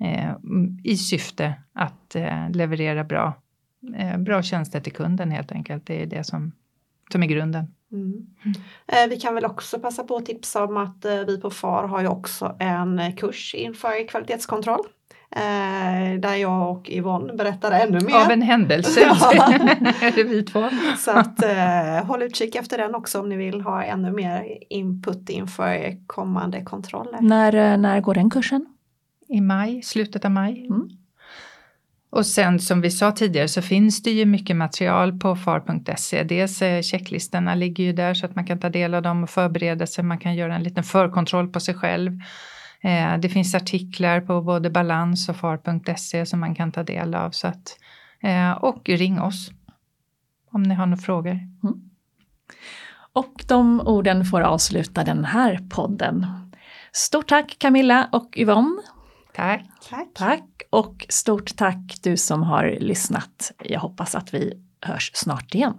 eh, 0.00 0.32
i 0.84 0.96
syfte 0.96 1.54
att 1.72 2.14
eh, 2.14 2.50
leverera 2.50 3.04
bra, 3.04 3.34
eh, 3.96 4.18
bra 4.18 4.42
tjänster 4.42 4.80
till 4.80 4.92
kunden 4.92 5.30
helt 5.30 5.52
enkelt. 5.52 5.86
Det 5.86 6.02
är 6.02 6.06
det 6.06 6.24
som, 6.24 6.52
som 7.12 7.22
är 7.22 7.26
grunden. 7.26 7.74
Mm. 7.92 8.26
Eh, 8.86 9.08
vi 9.10 9.20
kan 9.20 9.34
väl 9.34 9.44
också 9.44 9.78
passa 9.78 10.04
på 10.04 10.16
att 10.16 10.26
tipsa 10.26 10.64
om 10.64 10.76
att 10.76 11.04
vi 11.26 11.40
på 11.40 11.50
FAR 11.50 11.88
har 11.88 12.00
ju 12.00 12.08
också 12.08 12.56
en 12.58 13.16
kurs 13.16 13.54
inför 13.54 14.08
kvalitetskontroll 14.08 14.86
Eh, 15.36 16.20
där 16.20 16.34
jag 16.34 16.70
och 16.70 16.90
Yvonne 16.90 17.32
berättar 17.32 17.72
ännu 17.72 18.00
mer. 18.00 18.14
Av 18.14 18.30
en 18.30 18.42
händelse 18.42 19.00
är 20.00 20.14
det 20.14 20.24
vi 20.24 20.42
två. 20.42 20.68
Så 20.98 21.10
att, 21.10 21.42
eh, 21.42 22.06
håll 22.06 22.22
utkik 22.22 22.54
efter 22.54 22.78
den 22.78 22.94
också 22.94 23.20
om 23.20 23.28
ni 23.28 23.36
vill 23.36 23.60
ha 23.60 23.84
ännu 23.84 24.12
mer 24.12 24.58
input 24.70 25.28
inför 25.28 26.06
kommande 26.06 26.64
kontroller. 26.64 27.18
När, 27.20 27.54
eh, 27.54 27.78
när 27.78 28.00
går 28.00 28.14
den 28.14 28.30
kursen? 28.30 28.66
I 29.28 29.40
maj, 29.40 29.82
slutet 29.82 30.24
av 30.24 30.30
maj. 30.30 30.66
Mm. 30.66 30.88
Och 32.10 32.26
sen 32.26 32.58
som 32.60 32.80
vi 32.80 32.90
sa 32.90 33.12
tidigare 33.12 33.48
så 33.48 33.62
finns 33.62 34.02
det 34.02 34.10
ju 34.10 34.26
mycket 34.26 34.56
material 34.56 35.18
på 35.18 35.36
far.se. 35.36 36.22
Dels 36.22 36.62
eh, 36.62 36.82
checklistorna 36.82 37.54
ligger 37.54 37.84
ju 37.84 37.92
där 37.92 38.14
så 38.14 38.26
att 38.26 38.34
man 38.34 38.46
kan 38.46 38.60
ta 38.60 38.68
del 38.68 38.94
av 38.94 39.02
dem 39.02 39.22
och 39.22 39.30
förbereda 39.30 39.86
sig. 39.86 40.04
Man 40.04 40.18
kan 40.18 40.34
göra 40.34 40.54
en 40.54 40.62
liten 40.62 40.84
förkontroll 40.84 41.48
på 41.48 41.60
sig 41.60 41.74
själv. 41.74 42.12
Eh, 42.80 43.18
det 43.18 43.28
finns 43.28 43.54
artiklar 43.54 44.20
på 44.20 44.42
både 44.42 44.70
balans 44.70 45.28
och 45.28 45.36
far.se 45.36 46.26
som 46.26 46.40
man 46.40 46.54
kan 46.54 46.72
ta 46.72 46.82
del 46.82 47.14
av. 47.14 47.30
Så 47.30 47.46
att, 47.46 47.76
eh, 48.20 48.50
och 48.50 48.88
ring 48.88 49.20
oss 49.20 49.50
om 50.52 50.62
ni 50.62 50.74
har 50.74 50.86
några 50.86 51.02
frågor. 51.02 51.38
Mm. 51.62 51.90
Och 53.12 53.44
de 53.48 53.80
orden 53.80 54.24
får 54.24 54.40
avsluta 54.40 55.04
den 55.04 55.24
här 55.24 55.60
podden. 55.70 56.26
Stort 56.92 57.28
tack 57.28 57.56
Camilla 57.58 58.08
och 58.12 58.36
Yvonne. 58.36 58.82
Tack. 59.34 59.64
Tack. 59.90 60.08
Tack 60.14 60.59
och 60.70 61.06
stort 61.08 61.56
tack 61.56 61.98
du 62.02 62.16
som 62.16 62.42
har 62.42 62.76
lyssnat. 62.80 63.52
Jag 63.64 63.80
hoppas 63.80 64.14
att 64.14 64.34
vi 64.34 64.62
hörs 64.80 65.10
snart 65.14 65.54
igen. 65.54 65.74